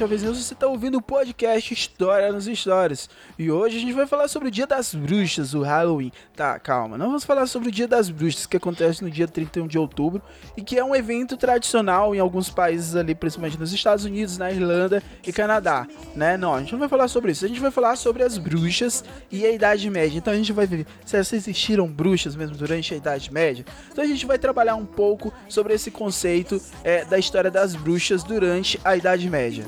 Jovenzinhos, 0.00 0.38
você 0.38 0.54
está 0.54 0.66
ouvindo 0.66 0.96
o 0.96 1.02
podcast 1.02 1.74
História 1.74 2.32
nos 2.32 2.46
Stories. 2.46 3.10
E 3.38 3.50
hoje 3.50 3.76
a 3.76 3.80
gente 3.80 3.92
vai 3.92 4.06
falar 4.06 4.28
sobre 4.28 4.48
o 4.48 4.50
Dia 4.50 4.66
das 4.66 4.94
Bruxas, 4.94 5.52
o 5.52 5.60
Halloween. 5.60 6.10
Tá, 6.34 6.58
calma, 6.58 6.96
não 6.96 7.08
vamos 7.08 7.22
falar 7.22 7.46
sobre 7.46 7.68
o 7.68 7.70
Dia 7.70 7.86
das 7.86 8.08
Bruxas, 8.08 8.46
que 8.46 8.56
acontece 8.56 9.04
no 9.04 9.10
dia 9.10 9.28
31 9.28 9.66
de 9.66 9.78
outubro 9.78 10.22
e 10.56 10.62
que 10.62 10.78
é 10.78 10.82
um 10.82 10.94
evento 10.94 11.36
tradicional 11.36 12.14
em 12.14 12.18
alguns 12.18 12.48
países 12.48 12.96
ali, 12.96 13.14
principalmente 13.14 13.58
nos 13.58 13.74
Estados 13.74 14.06
Unidos, 14.06 14.38
na 14.38 14.50
Irlanda 14.50 15.02
e 15.22 15.30
Canadá, 15.34 15.86
né? 16.16 16.38
Não, 16.38 16.54
a 16.54 16.60
gente 16.60 16.72
não 16.72 16.78
vai 16.78 16.88
falar 16.88 17.08
sobre 17.08 17.32
isso, 17.32 17.44
a 17.44 17.48
gente 17.48 17.60
vai 17.60 17.70
falar 17.70 17.94
sobre 17.96 18.22
as 18.22 18.38
bruxas 18.38 19.04
e 19.30 19.44
a 19.44 19.52
Idade 19.52 19.90
Média. 19.90 20.16
Então 20.16 20.32
a 20.32 20.36
gente 20.36 20.54
vai 20.54 20.66
ver 20.66 20.86
se 21.04 21.18
existiram 21.36 21.86
bruxas 21.86 22.34
mesmo 22.34 22.56
durante 22.56 22.94
a 22.94 22.96
Idade 22.96 23.30
Média. 23.30 23.66
Então 23.92 24.02
a 24.02 24.06
gente 24.06 24.24
vai 24.24 24.38
trabalhar 24.38 24.76
um 24.76 24.86
pouco 24.86 25.30
sobre 25.46 25.74
esse 25.74 25.90
conceito 25.90 26.58
é, 26.82 27.04
da 27.04 27.18
história 27.18 27.50
das 27.50 27.74
bruxas 27.74 28.22
durante 28.22 28.80
a 28.82 28.96
Idade 28.96 29.28
Média. 29.28 29.66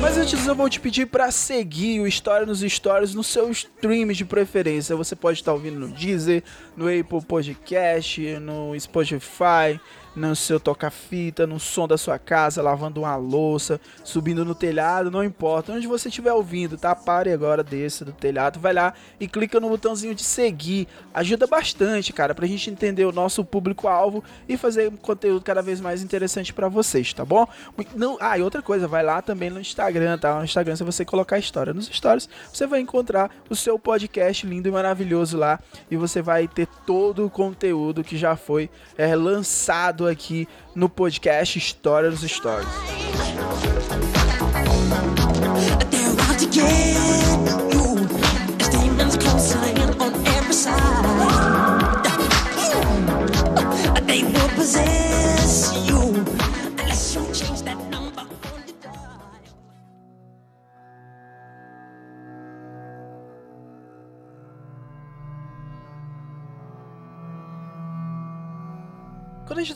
Mas 0.00 0.16
antes 0.16 0.46
eu 0.46 0.54
vou 0.54 0.68
te 0.70 0.80
pedir 0.80 1.06
para 1.06 1.30
seguir 1.30 2.00
o 2.00 2.06
História 2.06 2.46
nos 2.46 2.60
Stories 2.60 3.14
no 3.14 3.22
seu 3.22 3.50
stream 3.50 4.08
de 4.08 4.24
preferência. 4.24 4.96
Você 4.96 5.14
pode 5.14 5.38
estar 5.38 5.52
ouvindo 5.52 5.78
no 5.78 5.88
Deezer, 5.88 6.42
no 6.76 6.86
Apple 6.86 7.22
Podcast, 7.26 8.20
no 8.40 8.78
Spotify, 8.80 9.78
no 10.18 10.34
seu 10.34 10.58
toca-fita, 10.58 11.46
no 11.46 11.60
som 11.60 11.86
da 11.86 11.96
sua 11.96 12.18
casa, 12.18 12.60
lavando 12.60 13.00
uma 13.00 13.16
louça, 13.16 13.80
subindo 14.04 14.44
no 14.44 14.54
telhado, 14.54 15.10
não 15.10 15.22
importa. 15.24 15.72
Onde 15.72 15.86
você 15.86 16.08
estiver 16.08 16.32
ouvindo, 16.32 16.76
tá? 16.76 16.94
Pare 16.94 17.32
agora 17.32 17.62
desse 17.62 18.04
do 18.04 18.12
telhado, 18.12 18.58
vai 18.58 18.72
lá 18.72 18.92
e 19.20 19.28
clica 19.28 19.60
no 19.60 19.68
botãozinho 19.68 20.14
de 20.14 20.22
seguir. 20.22 20.88
Ajuda 21.14 21.46
bastante, 21.46 22.12
cara, 22.12 22.34
pra 22.34 22.46
gente 22.46 22.70
entender 22.70 23.04
o 23.04 23.12
nosso 23.12 23.44
público-alvo 23.44 24.22
e 24.48 24.56
fazer 24.56 24.88
um 24.88 24.96
conteúdo 24.96 25.42
cada 25.42 25.62
vez 25.62 25.80
mais 25.80 26.02
interessante 26.02 26.52
para 26.52 26.68
vocês, 26.68 27.12
tá 27.12 27.24
bom? 27.24 27.46
Não, 27.94 28.16
ah, 28.20 28.36
e 28.36 28.42
outra 28.42 28.60
coisa, 28.60 28.88
vai 28.88 29.02
lá 29.02 29.22
também 29.22 29.50
no 29.50 29.60
Instagram, 29.60 30.18
tá? 30.18 30.36
No 30.36 30.44
Instagram, 30.44 30.76
se 30.76 30.84
você 30.84 31.04
colocar 31.04 31.36
a 31.36 31.38
história 31.38 31.72
nos 31.72 31.86
stories, 31.86 32.28
você 32.52 32.66
vai 32.66 32.80
encontrar 32.80 33.30
o 33.48 33.54
seu 33.54 33.78
podcast 33.78 34.46
lindo 34.46 34.68
e 34.68 34.72
maravilhoso 34.72 35.36
lá 35.36 35.60
e 35.90 35.96
você 35.96 36.20
vai 36.20 36.48
ter 36.48 36.66
todo 36.86 37.24
o 37.24 37.30
conteúdo 37.30 38.02
que 38.02 38.16
já 38.16 38.36
foi 38.36 38.70
é, 38.96 39.14
lançado 39.14 40.06
aqui 40.08 40.48
no 40.74 40.88
podcast 40.88 41.58
História 41.58 42.10
nos 42.10 42.22
Stories. 42.22 42.68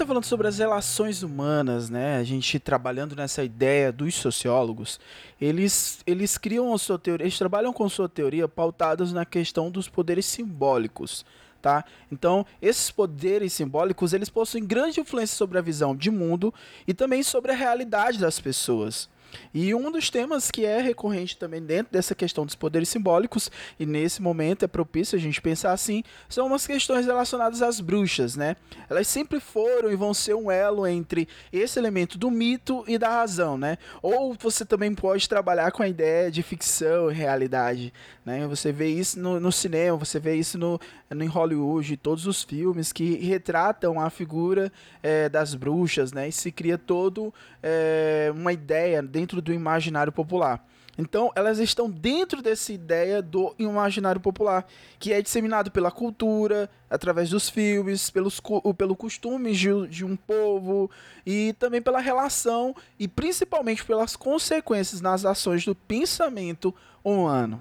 Está 0.02 0.08
falando 0.08 0.24
sobre 0.24 0.48
as 0.48 0.58
relações 0.58 1.22
humanas, 1.22 1.88
né, 1.88 2.16
a 2.16 2.24
gente 2.24 2.58
trabalhando 2.58 3.14
nessa 3.14 3.44
ideia 3.44 3.92
dos 3.92 4.16
sociólogos, 4.16 4.98
eles, 5.40 6.00
eles 6.04 6.36
criam 6.36 6.74
a 6.74 6.78
sua 6.78 6.98
teoria, 6.98 7.24
eles 7.24 7.38
trabalham 7.38 7.72
com 7.72 7.88
sua 7.88 8.08
teoria 8.08 8.48
pautados 8.48 9.12
na 9.12 9.24
questão 9.24 9.70
dos 9.70 9.88
poderes 9.88 10.26
simbólicos, 10.26 11.24
tá? 11.62 11.84
Então, 12.10 12.44
esses 12.60 12.90
poderes 12.90 13.52
simbólicos, 13.52 14.12
eles 14.12 14.28
possuem 14.28 14.66
grande 14.66 14.98
influência 14.98 15.36
sobre 15.36 15.56
a 15.56 15.62
visão 15.62 15.94
de 15.94 16.10
mundo 16.10 16.52
e 16.84 16.92
também 16.92 17.22
sobre 17.22 17.52
a 17.52 17.54
realidade 17.54 18.18
das 18.18 18.40
pessoas. 18.40 19.08
E 19.52 19.74
um 19.74 19.90
dos 19.90 20.10
temas 20.10 20.50
que 20.50 20.64
é 20.64 20.80
recorrente 20.80 21.36
também 21.36 21.62
dentro 21.62 21.92
dessa 21.92 22.14
questão 22.14 22.44
dos 22.44 22.54
poderes 22.54 22.88
simbólicos, 22.88 23.50
e 23.78 23.86
nesse 23.86 24.20
momento 24.22 24.64
é 24.64 24.68
propício 24.68 25.16
a 25.16 25.20
gente 25.20 25.40
pensar 25.40 25.72
assim, 25.72 26.02
são 26.28 26.46
umas 26.46 26.66
questões 26.66 27.06
relacionadas 27.06 27.62
às 27.62 27.80
bruxas, 27.80 28.36
né? 28.36 28.56
Elas 28.88 29.08
sempre 29.08 29.40
foram 29.40 29.90
e 29.90 29.96
vão 29.96 30.14
ser 30.14 30.34
um 30.34 30.50
elo 30.50 30.86
entre 30.86 31.28
esse 31.52 31.78
elemento 31.78 32.18
do 32.18 32.30
mito 32.30 32.84
e 32.86 32.98
da 32.98 33.08
razão, 33.08 33.56
né? 33.58 33.78
Ou 34.00 34.34
você 34.34 34.64
também 34.64 34.94
pode 34.94 35.28
trabalhar 35.28 35.72
com 35.72 35.82
a 35.82 35.88
ideia 35.88 36.30
de 36.30 36.42
ficção 36.42 37.10
e 37.10 37.14
realidade, 37.14 37.92
né? 38.24 38.46
Você 38.46 38.72
vê 38.72 38.88
isso 38.88 39.18
no, 39.18 39.40
no 39.40 39.52
cinema, 39.52 39.96
você 39.96 40.18
vê 40.18 40.34
isso 40.36 40.58
no, 40.58 40.80
no, 41.10 41.24
em 41.24 41.28
Hollywood, 41.28 41.96
todos 41.96 42.26
os 42.26 42.42
filmes 42.42 42.92
que 42.92 43.16
retratam 43.16 44.00
a 44.00 44.10
figura 44.10 44.72
eh, 45.02 45.28
das 45.28 45.54
bruxas, 45.54 46.12
né? 46.12 46.28
E 46.28 46.32
se 46.32 46.50
cria 46.52 46.78
todo 46.78 47.32
eh, 47.62 48.32
uma 48.34 48.52
ideia 48.52 49.02
dentro 49.02 49.21
do 49.26 49.52
imaginário 49.52 50.10
popular. 50.12 50.66
Então, 50.98 51.30
elas 51.34 51.58
estão 51.58 51.90
dentro 51.90 52.42
dessa 52.42 52.70
ideia 52.70 53.22
do 53.22 53.54
imaginário 53.58 54.20
popular, 54.20 54.66
que 54.98 55.10
é 55.10 55.22
disseminado 55.22 55.70
pela 55.70 55.90
cultura, 55.90 56.68
através 56.90 57.30
dos 57.30 57.48
filmes, 57.48 58.10
pelos, 58.10 58.42
pelo 58.76 58.94
costume 58.94 59.52
de, 59.52 59.88
de 59.88 60.04
um 60.04 60.14
povo 60.14 60.90
e 61.24 61.54
também 61.58 61.80
pela 61.80 61.98
relação 61.98 62.76
e 62.98 63.08
principalmente 63.08 63.82
pelas 63.86 64.16
consequências 64.16 65.00
nas 65.00 65.24
ações 65.24 65.64
do 65.64 65.74
pensamento 65.74 66.74
humano. 67.02 67.58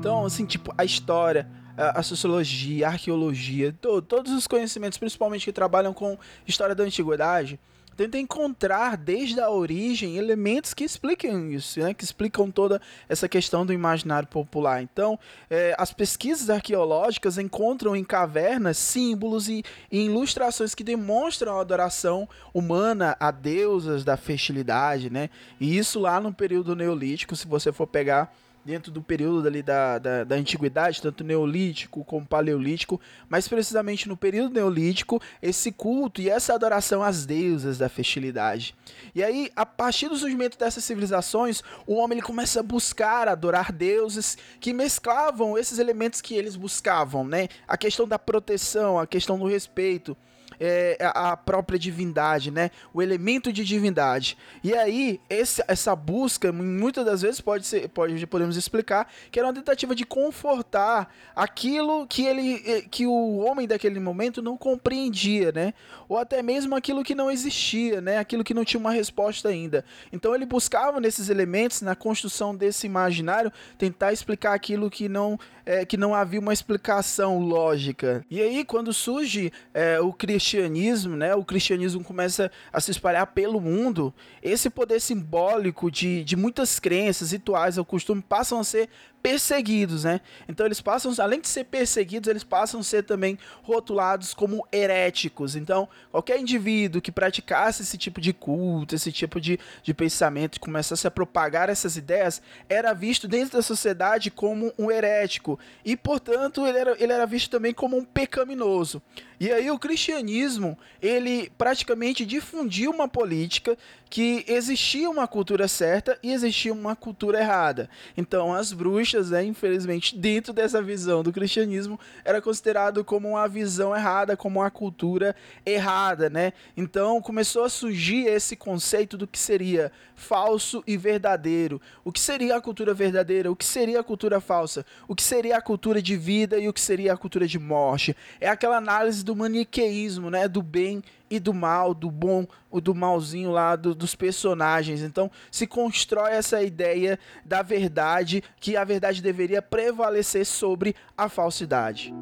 Então, 0.00 0.24
assim, 0.24 0.44
tipo, 0.44 0.74
a 0.76 0.84
história, 0.84 1.48
a, 1.76 2.00
a 2.00 2.02
sociologia, 2.02 2.88
a 2.88 2.90
arqueologia, 2.90 3.72
to- 3.80 4.02
todos 4.02 4.32
os 4.32 4.48
conhecimentos, 4.48 4.98
principalmente 4.98 5.44
que 5.44 5.52
trabalham 5.52 5.94
com 5.94 6.18
história 6.44 6.74
da 6.74 6.82
antiguidade, 6.82 7.60
tentam 7.96 8.20
encontrar 8.20 8.96
desde 8.96 9.40
a 9.40 9.50
origem 9.50 10.16
elementos 10.16 10.74
que 10.74 10.84
explicam 10.84 11.50
isso, 11.50 11.80
né? 11.80 11.94
que 11.94 12.04
explicam 12.04 12.50
toda 12.50 12.80
essa 13.08 13.28
questão 13.28 13.64
do 13.64 13.72
imaginário 13.72 14.28
popular. 14.28 14.82
Então, 14.82 15.18
eh, 15.48 15.74
as 15.78 15.92
pesquisas 15.92 16.50
arqueológicas 16.50 17.38
encontram 17.38 17.96
em 17.96 18.04
cavernas 18.04 18.76
símbolos 18.76 19.48
e, 19.48 19.64
e 19.90 20.04
ilustrações 20.04 20.74
que 20.74 20.84
demonstram 20.84 21.56
a 21.56 21.60
adoração 21.60 22.28
humana 22.52 23.16
a 23.18 23.30
deusas 23.30 24.04
da 24.04 24.16
fertilidade, 24.16 25.08
né? 25.08 25.30
E 25.58 25.76
isso 25.78 25.98
lá 25.98 26.20
no 26.20 26.32
período 26.32 26.76
neolítico, 26.76 27.34
se 27.34 27.46
você 27.46 27.72
for 27.72 27.86
pegar 27.86 28.32
dentro 28.66 28.90
do 28.90 29.00
período 29.00 29.46
ali 29.46 29.62
da, 29.62 29.96
da, 29.98 30.24
da 30.24 30.34
antiguidade, 30.34 31.00
tanto 31.00 31.22
neolítico 31.22 32.04
como 32.04 32.26
paleolítico, 32.26 33.00
mas 33.28 33.46
precisamente 33.46 34.08
no 34.08 34.16
período 34.16 34.54
neolítico, 34.54 35.22
esse 35.40 35.70
culto 35.70 36.20
e 36.20 36.28
essa 36.28 36.52
adoração 36.52 37.00
às 37.00 37.24
deusas 37.24 37.78
da 37.78 37.88
fertilidade. 37.88 38.74
E 39.14 39.22
aí, 39.22 39.52
a 39.54 39.64
partir 39.64 40.08
do 40.08 40.16
surgimento 40.16 40.58
dessas 40.58 40.82
civilizações, 40.82 41.62
o 41.86 41.94
homem 41.94 42.18
ele 42.18 42.26
começa 42.26 42.58
a 42.58 42.62
buscar 42.62 43.28
adorar 43.28 43.70
deuses 43.70 44.36
que 44.58 44.72
mesclavam 44.72 45.56
esses 45.56 45.78
elementos 45.78 46.20
que 46.20 46.34
eles 46.34 46.56
buscavam, 46.56 47.24
né? 47.24 47.46
A 47.68 47.76
questão 47.76 48.08
da 48.08 48.18
proteção, 48.18 48.98
a 48.98 49.06
questão 49.06 49.38
do 49.38 49.46
respeito, 49.46 50.16
é, 50.60 50.96
a 51.14 51.36
própria 51.36 51.78
divindade, 51.78 52.50
né? 52.50 52.70
O 52.92 53.02
elemento 53.02 53.52
de 53.52 53.64
divindade. 53.64 54.36
E 54.62 54.74
aí, 54.74 55.20
esse- 55.28 55.62
essa 55.68 55.94
busca, 55.96 56.52
muitas 56.52 57.04
das 57.04 57.22
vezes, 57.22 57.40
pode 57.40 57.66
ser, 57.66 57.88
pode, 57.88 58.26
podemos 58.26 58.56
explicar 58.56 59.10
que 59.30 59.38
era 59.38 59.46
uma 59.48 59.54
tentativa 59.54 59.94
de 59.94 60.04
confortar 60.04 61.12
aquilo 61.34 62.06
que 62.06 62.24
ele, 62.24 62.62
eh, 62.66 62.82
que 62.90 63.06
o 63.06 63.38
homem 63.38 63.66
daquele 63.66 64.00
momento 64.00 64.40
não 64.40 64.56
compreendia, 64.56 65.52
né? 65.52 65.74
Ou 66.08 66.18
até 66.18 66.42
mesmo 66.42 66.74
aquilo 66.74 67.02
que 67.04 67.14
não 67.14 67.30
existia, 67.30 68.00
né? 68.00 68.18
Aquilo 68.18 68.44
que 68.44 68.54
não 68.54 68.64
tinha 68.64 68.80
uma 68.80 68.92
resposta 68.92 69.48
ainda. 69.48 69.84
Então 70.12 70.34
ele 70.34 70.46
buscava 70.46 71.00
nesses 71.00 71.28
elementos, 71.28 71.82
na 71.82 71.94
construção 71.94 72.54
desse 72.54 72.86
imaginário, 72.86 73.52
tentar 73.76 74.12
explicar 74.12 74.54
aquilo 74.54 74.90
que 74.90 75.08
não, 75.08 75.38
eh, 75.64 75.84
que 75.84 75.96
não 75.96 76.14
havia 76.14 76.40
uma 76.40 76.52
explicação 76.52 77.38
lógica. 77.40 78.24
E 78.30 78.40
aí, 78.40 78.64
quando 78.64 78.92
surge 78.92 79.52
eh, 79.74 80.00
o 80.00 80.12
cristianismo 80.12 80.45
cristianismo, 80.46 81.16
né, 81.16 81.34
o 81.34 81.44
cristianismo 81.44 82.04
começa 82.04 82.50
a 82.72 82.80
se 82.80 82.92
espalhar 82.92 83.26
pelo 83.28 83.60
mundo, 83.60 84.14
esse 84.40 84.70
poder 84.70 85.00
simbólico 85.00 85.90
de, 85.90 86.22
de 86.22 86.36
muitas 86.36 86.78
crenças, 86.78 87.32
rituais, 87.32 87.78
o 87.78 87.84
costume 87.84 88.22
passam 88.22 88.60
a 88.60 88.64
ser 88.64 88.88
perseguidos, 89.26 90.04
né? 90.04 90.20
Então 90.48 90.64
eles 90.64 90.80
passam, 90.80 91.12
além 91.18 91.40
de 91.40 91.48
ser 91.48 91.64
perseguidos, 91.64 92.30
eles 92.30 92.44
passam 92.44 92.78
a 92.78 92.84
ser 92.84 93.02
também 93.02 93.36
rotulados 93.64 94.32
como 94.32 94.64
heréticos. 94.70 95.56
Então, 95.56 95.88
qualquer 96.12 96.38
indivíduo 96.38 97.02
que 97.02 97.10
praticasse 97.10 97.82
esse 97.82 97.98
tipo 97.98 98.20
de 98.20 98.32
culto, 98.32 98.94
esse 98.94 99.10
tipo 99.10 99.40
de, 99.40 99.58
de 99.82 99.92
pensamento, 99.92 100.60
começasse 100.60 101.08
a 101.08 101.10
propagar 101.10 101.68
essas 101.68 101.96
ideias, 101.96 102.40
era 102.68 102.92
visto 102.92 103.26
dentro 103.26 103.56
da 103.56 103.62
sociedade 103.62 104.30
como 104.30 104.72
um 104.78 104.92
herético. 104.92 105.58
E, 105.84 105.96
portanto, 105.96 106.64
ele 106.64 106.78
era, 106.78 106.96
ele 106.96 107.12
era 107.12 107.26
visto 107.26 107.50
também 107.50 107.74
como 107.74 107.96
um 107.96 108.04
pecaminoso. 108.04 109.02
E 109.40 109.50
aí 109.50 109.70
o 109.70 109.78
cristianismo, 109.78 110.78
ele 111.02 111.50
praticamente 111.58 112.24
difundiu 112.24 112.92
uma 112.92 113.08
política 113.08 113.76
que 114.08 114.44
existia 114.46 115.10
uma 115.10 115.26
cultura 115.26 115.66
certa 115.68 116.18
e 116.22 116.32
existia 116.32 116.72
uma 116.72 116.94
cultura 116.94 117.40
errada. 117.40 117.88
Então 118.16 118.54
as 118.54 118.72
bruxas, 118.72 119.30
né, 119.30 119.44
infelizmente, 119.44 120.16
dentro 120.16 120.52
dessa 120.52 120.80
visão 120.80 121.22
do 121.22 121.32
cristianismo, 121.32 121.98
era 122.24 122.40
considerado 122.40 123.04
como 123.04 123.30
uma 123.30 123.48
visão 123.48 123.94
errada, 123.94 124.36
como 124.36 124.60
uma 124.60 124.70
cultura 124.70 125.34
errada, 125.64 126.30
né? 126.30 126.52
Então 126.76 127.20
começou 127.20 127.64
a 127.64 127.68
surgir 127.68 128.26
esse 128.26 128.56
conceito 128.56 129.16
do 129.16 129.26
que 129.26 129.38
seria 129.38 129.90
falso 130.14 130.82
e 130.86 130.96
verdadeiro. 130.96 131.80
O 132.04 132.10
que 132.10 132.20
seria 132.20 132.56
a 132.56 132.60
cultura 132.60 132.94
verdadeira? 132.94 133.50
O 133.50 133.56
que 133.56 133.64
seria 133.64 134.00
a 134.00 134.04
cultura 134.04 134.40
falsa? 134.40 134.84
O 135.06 135.14
que 135.14 135.22
seria 135.22 135.56
a 135.56 135.60
cultura 135.60 136.00
de 136.00 136.16
vida 136.16 136.58
e 136.58 136.68
o 136.68 136.72
que 136.72 136.80
seria 136.80 137.12
a 137.12 137.16
cultura 137.16 137.46
de 137.46 137.58
morte? 137.58 138.16
É 138.40 138.48
aquela 138.48 138.76
análise 138.76 139.24
do 139.24 139.36
maniqueísmo, 139.36 140.30
né? 140.30 140.48
Do 140.48 140.62
bem 140.62 141.02
e 141.30 141.38
do 141.40 141.52
mal, 141.52 141.94
do 141.94 142.10
bom 142.10 142.46
ou 142.70 142.80
do 142.80 142.94
malzinho 142.94 143.50
lá 143.50 143.76
do, 143.76 143.94
dos 143.94 144.14
personagens. 144.14 145.02
Então 145.02 145.30
se 145.50 145.66
constrói 145.66 146.32
essa 146.32 146.62
ideia 146.62 147.18
da 147.44 147.62
verdade, 147.62 148.42
que 148.60 148.76
a 148.76 148.84
verdade 148.84 149.22
deveria 149.22 149.62
prevalecer 149.62 150.44
sobre 150.44 150.94
a 151.16 151.28
falsidade. 151.28 152.14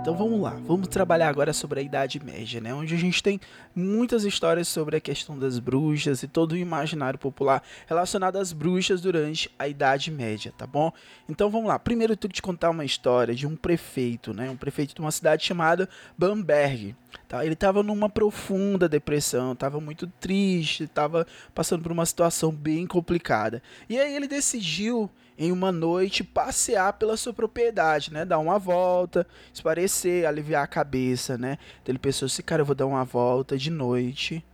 Então 0.00 0.16
vamos 0.16 0.40
lá, 0.40 0.50
vamos 0.64 0.88
trabalhar 0.88 1.28
agora 1.28 1.52
sobre 1.52 1.80
a 1.80 1.82
Idade 1.82 2.24
Média, 2.24 2.60
né? 2.60 2.72
Onde 2.72 2.94
a 2.94 2.98
gente 2.98 3.22
tem 3.22 3.38
muitas 3.74 4.24
histórias 4.24 4.66
sobre 4.68 4.96
a 4.96 5.00
questão 5.00 5.38
das 5.38 5.58
bruxas 5.58 6.22
e 6.22 6.28
todo 6.28 6.52
o 6.52 6.56
imaginário 6.56 7.18
popular 7.18 7.62
relacionado 7.86 8.36
às 8.36 8.52
bruxas 8.52 9.02
durante 9.02 9.50
a 9.58 9.68
Idade 9.68 10.10
Média, 10.10 10.52
tá 10.56 10.66
bom? 10.66 10.92
Então 11.28 11.50
vamos 11.50 11.68
lá. 11.68 11.78
Primeiro 11.78 12.14
eu 12.14 12.16
tenho 12.16 12.30
que 12.30 12.36
te 12.36 12.42
contar 12.42 12.70
uma 12.70 12.84
história 12.84 13.34
de 13.34 13.46
um 13.46 13.54
prefeito, 13.54 14.32
né? 14.32 14.48
Um 14.48 14.56
prefeito 14.56 14.94
de 14.94 15.00
uma 15.00 15.10
cidade 15.10 15.44
chamada 15.44 15.88
Bamberg. 16.16 16.94
Tá? 17.26 17.44
Ele 17.44 17.54
estava 17.54 17.82
numa 17.82 18.08
profunda 18.08 18.88
depressão, 18.88 19.52
estava 19.52 19.80
muito 19.80 20.06
triste, 20.06 20.84
estava 20.84 21.26
passando 21.54 21.82
por 21.82 21.92
uma 21.92 22.06
situação 22.06 22.50
bem 22.50 22.86
complicada. 22.86 23.62
E 23.88 23.98
aí 23.98 24.14
ele 24.14 24.28
decidiu 24.28 25.10
em 25.38 25.52
uma 25.52 25.70
noite 25.70 26.24
passear 26.24 26.94
pela 26.94 27.16
sua 27.16 27.32
propriedade, 27.32 28.12
né? 28.12 28.24
Dar 28.24 28.40
uma 28.40 28.58
volta, 28.58 29.24
esparecer, 29.54 30.26
aliviar 30.26 30.64
a 30.64 30.66
cabeça, 30.66 31.38
né? 31.38 31.58
Então 31.80 31.92
ele 31.92 31.98
pensou 31.98 32.26
assim, 32.26 32.42
cara, 32.42 32.62
eu 32.62 32.66
vou 32.66 32.74
dar 32.74 32.86
uma 32.86 33.04
volta 33.04 33.56
de 33.56 33.70
noite 33.70 34.44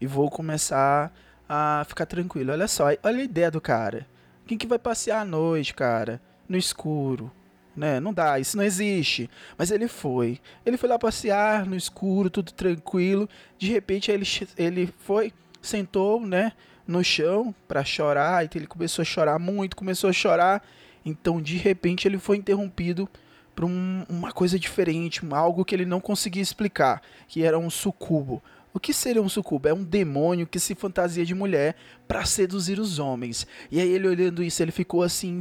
e 0.00 0.06
vou 0.06 0.30
começar 0.30 1.12
a 1.48 1.84
ficar 1.88 2.06
tranquilo. 2.06 2.52
Olha 2.52 2.68
só, 2.68 2.84
olha 2.84 3.00
a 3.02 3.24
ideia 3.24 3.50
do 3.50 3.60
cara. 3.60 4.06
Quem 4.46 4.56
que 4.56 4.66
vai 4.66 4.78
passear 4.78 5.20
à 5.22 5.24
noite, 5.24 5.74
cara? 5.74 6.20
No 6.48 6.56
escuro, 6.56 7.32
né? 7.76 7.98
Não 7.98 8.12
dá, 8.14 8.38
isso 8.38 8.56
não 8.56 8.64
existe. 8.64 9.28
Mas 9.56 9.72
ele 9.72 9.88
foi. 9.88 10.40
Ele 10.64 10.76
foi 10.76 10.88
lá 10.88 10.98
passear 10.98 11.66
no 11.66 11.74
escuro, 11.74 12.30
tudo 12.30 12.52
tranquilo. 12.52 13.28
De 13.58 13.72
repente 13.72 14.10
ele, 14.12 14.24
ele 14.56 14.94
foi, 15.00 15.32
sentou, 15.60 16.24
né? 16.24 16.52
No 16.88 17.04
chão 17.04 17.54
para 17.68 17.84
chorar, 17.84 18.42
e 18.44 18.48
ele 18.54 18.66
começou 18.66 19.02
a 19.02 19.04
chorar 19.04 19.38
muito, 19.38 19.76
começou 19.76 20.08
a 20.08 20.12
chorar. 20.12 20.66
Então, 21.04 21.40
de 21.40 21.58
repente, 21.58 22.08
ele 22.08 22.18
foi 22.18 22.38
interrompido 22.38 23.06
por 23.54 23.66
um, 23.66 24.06
uma 24.08 24.32
coisa 24.32 24.58
diferente, 24.58 25.20
algo 25.30 25.66
que 25.66 25.74
ele 25.74 25.84
não 25.84 26.00
conseguia 26.00 26.42
explicar, 26.42 27.02
que 27.28 27.42
era 27.42 27.58
um 27.58 27.68
sucubo. 27.68 28.42
O 28.72 28.80
que 28.80 28.92
seria 28.92 29.20
um 29.20 29.28
sucubo? 29.28 29.68
É 29.68 29.74
um 29.74 29.82
demônio 29.82 30.46
que 30.46 30.60
se 30.60 30.74
fantasia 30.74 31.26
de 31.26 31.34
mulher 31.34 31.74
para 32.06 32.24
seduzir 32.24 32.78
os 32.78 32.98
homens. 32.98 33.46
E 33.70 33.80
aí 33.80 33.90
ele 33.90 34.08
olhando 34.08 34.42
isso, 34.42 34.62
ele 34.62 34.70
ficou 34.70 35.02
assim, 35.02 35.38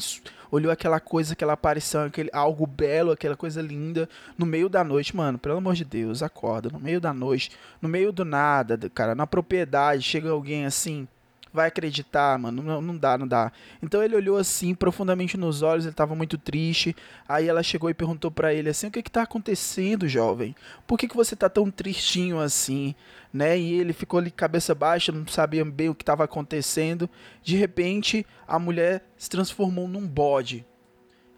olhou 0.50 0.72
aquela 0.72 1.00
coisa, 1.00 1.34
aquela 1.34 1.54
aparição, 1.54 2.06
aquele 2.06 2.30
algo 2.34 2.66
belo, 2.66 3.12
aquela 3.12 3.38
coisa 3.38 3.62
linda 3.62 4.10
no 4.38 4.46
meio 4.46 4.68
da 4.68 4.84
noite, 4.84 5.16
mano. 5.16 5.38
Pelo 5.38 5.58
amor 5.58 5.76
de 5.76 5.86
Deus, 5.86 6.24
acorda, 6.24 6.70
no 6.70 6.80
meio 6.80 7.00
da 7.00 7.14
noite, 7.14 7.52
no 7.82 7.88
meio 7.88 8.12
do 8.12 8.26
nada, 8.26 8.90
cara, 8.90 9.14
na 9.14 9.28
propriedade, 9.28 10.02
chega 10.02 10.30
alguém 10.30 10.66
assim, 10.66 11.08
vai 11.54 11.68
acreditar, 11.68 12.38
mano. 12.38 12.62
Não, 12.62 12.82
não 12.82 12.98
dá, 12.98 13.18
não 13.18 13.28
dá. 13.28 13.52
Então 13.82 14.04
ele 14.04 14.16
olhou 14.16 14.38
assim, 14.38 14.76
profundamente 14.76 15.38
nos 15.38 15.62
olhos, 15.62 15.86
ele 15.86 15.94
tava 15.94 16.16
muito 16.16 16.38
triste. 16.38 16.96
Aí 17.28 17.48
ela 17.48 17.64
chegou 17.64 17.90
e 17.90 17.94
perguntou 17.94 18.30
para 18.32 18.54
ele 18.54 18.70
assim: 18.70 18.88
"O 18.88 18.92
que 18.92 19.04
que 19.04 19.12
tá 19.12 19.24
acontecendo, 19.24 20.08
jovem? 20.08 20.56
Por 20.86 20.98
que 20.98 21.08
que 21.08 21.16
você 21.16 21.36
tá 21.36 21.50
tão 21.50 21.70
tristinho 21.70 22.40
assim?", 22.40 22.96
né? 23.34 23.58
E 23.58 23.74
ele 23.74 23.94
ficou 23.94 24.20
ali 24.20 24.32
cabeça 24.32 24.74
baixa, 24.74 25.12
não 25.12 25.28
sabia 25.28 25.64
bem 25.66 25.90
o 25.90 25.96
que 25.96 26.04
estava 26.04 26.24
acontecendo. 26.24 27.10
De 27.44 27.56
repente, 27.56 28.26
a 28.48 28.60
mulher 28.60 29.04
se 29.18 29.30
transformou 29.30 29.88
num 29.88 30.08
bode. 30.08 30.66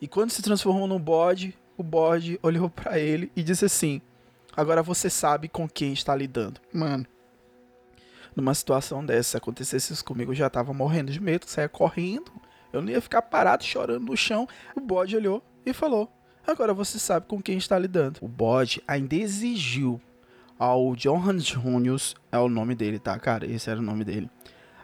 E 0.01 0.07
quando 0.07 0.31
se 0.31 0.41
transformou 0.41 0.87
num 0.87 0.99
bode, 0.99 1.53
o 1.77 1.83
bode 1.83 2.39
olhou 2.41 2.69
para 2.69 2.99
ele 2.99 3.31
e 3.35 3.43
disse 3.43 3.65
assim: 3.65 4.01
"Agora 4.55 4.81
você 4.83 5.09
sabe 5.09 5.47
com 5.47 5.67
quem 5.67 5.93
está 5.93 6.15
lidando". 6.15 6.59
Mano, 6.73 7.05
numa 8.39 8.53
situação 8.53 9.05
dessa, 9.05 9.31
se 9.31 9.37
acontecesse 9.37 9.93
isso 9.93 10.03
comigo, 10.03 10.31
eu 10.31 10.35
já 10.35 10.49
tava 10.49 10.73
morrendo 10.73 11.11
de 11.11 11.19
medo, 11.19 11.45
saia 11.47 11.69
correndo. 11.69 12.31
Eu 12.71 12.81
não 12.81 12.89
ia 12.89 13.01
ficar 13.01 13.21
parado 13.21 13.63
chorando 13.63 14.05
no 14.05 14.17
chão. 14.17 14.47
O 14.75 14.79
bode 14.79 15.15
olhou 15.15 15.43
e 15.65 15.73
falou: 15.73 16.11
Agora 16.45 16.73
você 16.73 16.99
sabe 16.99 17.27
com 17.27 17.41
quem 17.41 17.57
está 17.57 17.77
lidando. 17.77 18.19
O 18.21 18.27
bode 18.27 18.81
ainda 18.87 19.15
exigiu 19.15 19.99
ao 20.57 20.95
Johann 20.95 21.39
Junius, 21.39 22.15
é 22.31 22.37
o 22.37 22.49
nome 22.49 22.75
dele, 22.75 22.99
tá, 22.99 23.17
cara? 23.17 23.45
Esse 23.45 23.69
era 23.69 23.79
o 23.79 23.83
nome 23.83 24.03
dele. 24.03 24.29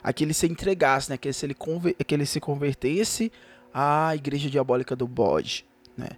A 0.01 0.13
que 0.13 0.23
ele 0.23 0.33
se 0.33 0.47
entregasse, 0.47 1.09
né? 1.09 1.17
Que, 1.17 1.31
se 1.33 1.45
ele, 1.45 1.55
que 1.55 2.13
ele 2.13 2.25
se 2.25 2.39
convertesse 2.39 3.31
à 3.73 4.15
igreja 4.15 4.49
diabólica 4.49 4.95
do 4.95 5.07
bode, 5.07 5.65
né? 5.97 6.09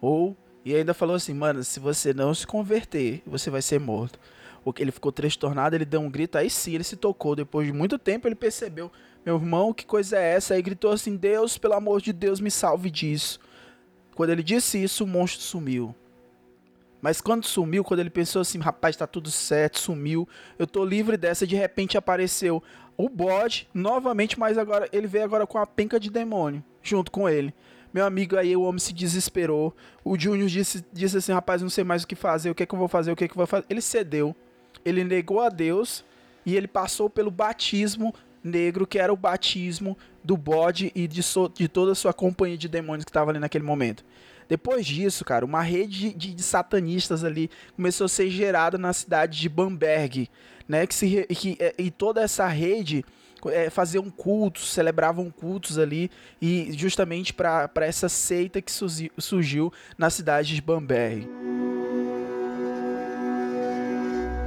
Ou, 0.00 0.36
e 0.64 0.74
ainda 0.74 0.92
falou 0.92 1.14
assim, 1.14 1.34
mano, 1.34 1.62
se 1.62 1.78
você 1.78 2.12
não 2.12 2.34
se 2.34 2.46
converter, 2.46 3.22
você 3.26 3.48
vai 3.50 3.62
ser 3.62 3.78
morto 3.78 4.18
ele 4.78 4.90
ficou 4.90 5.12
transtornado, 5.12 5.76
ele 5.76 5.84
deu 5.84 6.00
um 6.00 6.10
grito, 6.10 6.36
aí 6.36 6.50
sim, 6.50 6.74
ele 6.74 6.84
se 6.84 6.96
tocou. 6.96 7.36
Depois 7.36 7.66
de 7.66 7.72
muito 7.72 7.98
tempo, 7.98 8.26
ele 8.26 8.34
percebeu: 8.34 8.90
meu 9.24 9.36
irmão, 9.36 9.72
que 9.72 9.84
coisa 9.84 10.18
é 10.18 10.34
essa? 10.34 10.54
Aí 10.54 10.62
gritou 10.62 10.92
assim: 10.92 11.16
Deus, 11.16 11.58
pelo 11.58 11.74
amor 11.74 12.00
de 12.00 12.12
Deus, 12.12 12.40
me 12.40 12.50
salve 12.50 12.90
disso. 12.90 13.40
Quando 14.14 14.30
ele 14.30 14.42
disse 14.42 14.82
isso, 14.82 15.04
o 15.04 15.06
monstro 15.06 15.42
sumiu. 15.42 15.94
Mas 17.02 17.20
quando 17.20 17.44
sumiu, 17.44 17.84
quando 17.84 18.00
ele 18.00 18.10
pensou 18.10 18.40
assim, 18.40 18.58
rapaz, 18.58 18.96
tá 18.96 19.06
tudo 19.06 19.30
certo, 19.30 19.78
sumiu, 19.78 20.26
eu 20.58 20.66
tô 20.66 20.84
livre 20.84 21.16
dessa, 21.16 21.46
de 21.46 21.54
repente 21.54 21.98
apareceu 21.98 22.62
o 22.96 23.08
bode 23.08 23.68
novamente, 23.74 24.38
mas 24.38 24.56
agora 24.56 24.88
ele 24.92 25.06
veio 25.06 25.24
agora 25.24 25.46
com 25.46 25.58
a 25.58 25.66
penca 25.66 26.00
de 26.00 26.10
demônio 26.10 26.64
junto 26.82 27.10
com 27.10 27.28
ele. 27.28 27.54
Meu 27.92 28.04
amigo, 28.04 28.36
aí 28.36 28.56
o 28.56 28.62
homem 28.62 28.78
se 28.78 28.92
desesperou. 28.92 29.74
O 30.04 30.18
Júnior 30.18 30.48
disse, 30.48 30.84
disse 30.92 31.16
assim, 31.16 31.32
rapaz, 31.32 31.62
não 31.62 31.68
sei 31.68 31.84
mais 31.84 32.02
o 32.02 32.06
que 32.06 32.14
fazer, 32.14 32.50
o 32.50 32.54
que 32.54 32.62
é 32.62 32.66
que 32.66 32.74
eu 32.74 32.78
vou 32.78 32.88
fazer, 32.88 33.12
o 33.12 33.16
que 33.16 33.24
é 33.24 33.28
que 33.28 33.34
eu 33.34 33.38
vou 33.38 33.46
fazer. 33.46 33.66
Ele 33.68 33.80
cedeu 33.80 34.34
ele 34.86 35.02
negou 35.02 35.40
a 35.40 35.48
Deus 35.48 36.04
e 36.46 36.56
ele 36.56 36.68
passou 36.68 37.10
pelo 37.10 37.30
batismo 37.30 38.14
negro, 38.42 38.86
que 38.86 38.98
era 38.98 39.12
o 39.12 39.16
batismo 39.16 39.98
do 40.22 40.36
bode 40.36 40.92
e 40.94 41.08
de, 41.08 41.22
so, 41.22 41.48
de 41.48 41.66
toda 41.66 41.92
a 41.92 41.94
sua 41.94 42.14
companhia 42.14 42.56
de 42.56 42.68
demônios 42.68 43.04
que 43.04 43.10
estava 43.10 43.32
ali 43.32 43.40
naquele 43.40 43.64
momento. 43.64 44.04
Depois 44.48 44.86
disso, 44.86 45.24
cara, 45.24 45.44
uma 45.44 45.60
rede 45.60 46.14
de, 46.14 46.32
de, 46.32 46.42
satanistas 46.42 47.24
ali 47.24 47.50
começou 47.74 48.04
a 48.04 48.08
ser 48.08 48.30
gerada 48.30 48.78
na 48.78 48.92
cidade 48.92 49.40
de 49.40 49.48
Bamberg, 49.48 50.30
né? 50.68 50.86
Que 50.86 50.94
se, 50.94 51.26
que, 51.30 51.56
é, 51.58 51.74
e 51.76 51.90
toda 51.90 52.22
essa 52.22 52.46
rede 52.46 53.04
é, 53.46 53.68
faziam 53.68 54.08
cultos, 54.08 54.72
celebravam 54.72 55.30
cultos 55.32 55.78
ali, 55.78 56.08
e 56.40 56.70
justamente 56.76 57.34
para 57.34 57.70
essa 57.78 58.08
seita 58.08 58.62
que 58.62 58.70
surgiu 59.18 59.72
na 59.98 60.10
cidade 60.10 60.54
de 60.54 60.62
Bamberg. 60.62 61.28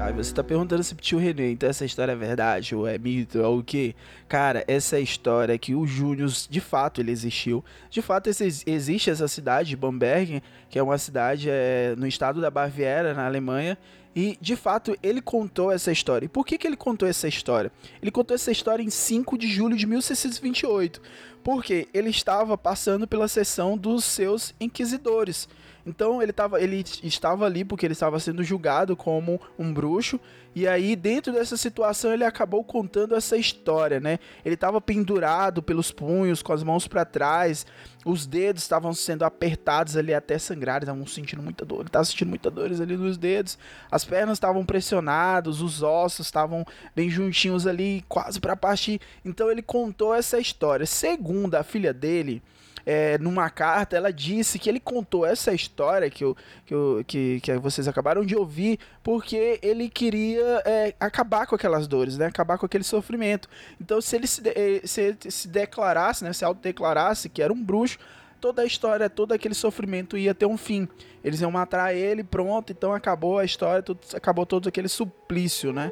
Aí 0.01 0.13
você 0.13 0.34
tá 0.34 0.41
perguntando 0.41 0.82
se 0.82 0.96
tio 0.96 1.20
René, 1.20 1.51
então 1.51 1.70
essa 1.70 1.84
história 1.84 2.13
é 2.13 2.15
verdade 2.15 2.74
ou 2.74 2.88
é 2.88 2.98
mito 2.98 3.39
ou 3.41 3.60
o 3.60 3.63
quê? 3.63 3.94
Cara, 4.29 4.63
essa 4.65 4.98
é 4.98 5.01
história 5.01 5.58
que 5.58 5.75
o 5.75 5.86
Júnior, 5.86 6.32
de 6.50 6.62
fato, 6.62 7.01
ele 7.01 7.12
existiu. 7.12 7.63
De 7.89 8.01
fato, 8.01 8.29
esse, 8.29 8.63
existe 8.65 9.10
essa 9.10 9.27
cidade, 9.27 9.75
Bamberg, 9.75 10.41
que 10.70 10.79
é 10.79 10.84
uma 10.84 10.98
cidade 10.98 11.50
é, 11.50 11.96
no 11.98 12.08
estado 12.08 12.39
da 12.39 12.50
Baviera, 12.50 13.13
na 13.13 13.25
Alemanha, 13.25 13.77
e, 14.15 14.38
de 14.41 14.56
fato, 14.56 14.98
ele 15.03 15.22
contou 15.22 15.72
essa 15.72 15.91
história. 15.91 16.25
E 16.25 16.29
por 16.29 16.46
que, 16.46 16.58
que 16.58 16.65
ele 16.65 16.77
contou 16.77 17.08
essa 17.08 17.27
história? 17.27 17.72
Ele 18.01 18.10
contou 18.10 18.36
essa 18.36 18.51
história 18.51 18.82
em 18.82 18.89
5 18.89 19.38
de 19.38 19.48
julho 19.48 19.77
de 19.77 19.86
1628. 19.86 21.01
Porque 21.44 21.88
ele 21.94 22.10
estava 22.10 22.58
passando 22.58 23.08
pela 23.08 23.27
sessão 23.27 23.77
dos 23.77 24.06
seus 24.06 24.56
inquisidores. 24.60 25.48
Então 25.89 26.22
ele, 26.22 26.31
tava, 26.31 26.62
ele 26.62 26.86
estava 27.03 27.46
ali 27.46 27.65
porque 27.65 27.84
ele 27.84 27.93
estava 27.93 28.19
sendo 28.19 28.43
julgado 28.43 28.96
como 28.96 29.41
um 29.58 29.74
bruxo. 29.74 30.19
E 30.53 30.67
aí, 30.67 30.96
dentro 30.96 31.34
dessa 31.34 31.58
situação, 31.58 32.13
ele 32.13 32.24
acabou 32.24 32.63
contando 32.63 33.15
essa 33.15 33.36
história, 33.36 34.00
né? 34.00 34.19
Ele 34.46 34.53
estava 34.55 34.79
pendurado 34.79 35.63
pelos 35.63 35.91
punhos, 35.91 36.41
com 36.41 36.53
as 36.53 36.63
mãos 36.63 36.88
para 36.88 37.05
trás, 37.05 37.65
os 38.05 38.25
dedos 38.25 38.63
estavam 38.63 38.93
sendo 38.93 39.24
apertados 39.24 39.98
ali 39.98 40.13
até 40.13 40.38
sangrar, 40.38 40.81
estavam 40.81 41.05
sentindo 41.05 41.41
muita 41.41 41.65
dor, 41.65 41.79
ele 41.79 41.88
estava 41.88 42.05
sentindo 42.05 42.29
muita 42.29 42.50
dores 42.50 42.79
ali 42.79 42.96
nos 42.96 43.17
dedos, 43.17 43.58
as 43.91 44.05
pernas 44.05 44.38
estavam 44.38 44.65
pressionadas, 44.65 45.62
os 45.62 45.84
ossos 45.84 46.27
estavam 46.27 46.65
bem 46.96 47.10
juntinhos 47.10 47.67
ali, 47.67 48.03
quase 48.08 48.39
para 48.39 48.55
partir. 48.55 49.01
Então 49.24 49.51
ele 49.51 49.62
contou 49.62 50.13
essa 50.13 50.39
história. 50.39 50.86
Segundo 50.86 51.55
a 51.55 51.63
filha 51.63 51.93
dele, 51.93 52.41
é, 52.86 53.17
numa 53.17 53.50
carta, 53.50 53.95
ela 53.95 54.12
disse 54.12 54.57
que 54.59 54.69
ele 54.69 54.79
contou 54.79 55.25
essa 55.25 55.53
história 55.53 56.09
que, 56.09 56.24
eu, 56.24 56.36
que, 56.65 56.74
eu, 56.74 57.03
que, 57.05 57.39
que 57.41 57.57
vocês 57.57 57.88
acabaram 57.88 58.25
de 58.25 58.36
ouvir, 58.36 58.79
porque 59.03 59.59
ele 59.62 59.89
queria 59.89 60.62
é, 60.65 60.93
acabar 61.00 61.45
com 61.48 61.55
aquelas 61.55 61.88
dores, 61.88 62.17
né? 62.17 62.27
Acabar 62.27 62.57
com 62.57 62.65
aquele 62.65 62.83
sofrimento. 62.83 63.50
Então, 63.79 64.01
se 64.01 64.15
ele 64.15 64.27
se, 64.27 64.41
de, 64.41 64.88
se, 64.88 65.01
ele 65.01 65.17
se 65.29 65.48
declarasse, 65.48 66.24
né? 66.24 66.33
Se 66.33 66.45
autodeclarasse 66.45 67.29
que 67.29 67.41
era 67.41 67.51
um 67.51 67.63
bruxo, 67.63 67.98
toda 68.39 68.62
a 68.62 68.65
história, 68.65 69.09
todo 69.09 69.33
aquele 69.33 69.53
sofrimento 69.53 70.17
ia 70.17 70.33
ter 70.33 70.45
um 70.45 70.57
fim. 70.57 70.88
Eles 71.24 71.41
iam 71.41 71.51
matar 71.51 71.93
ele, 71.93 72.24
pronto, 72.24 72.71
então 72.71 72.93
acabou 72.93 73.38
a 73.38 73.45
história, 73.45 73.83
tudo, 73.83 74.00
acabou 74.13 74.45
todo 74.45 74.69
aquele 74.69 74.88
suplício, 74.88 75.74
né? 75.74 75.91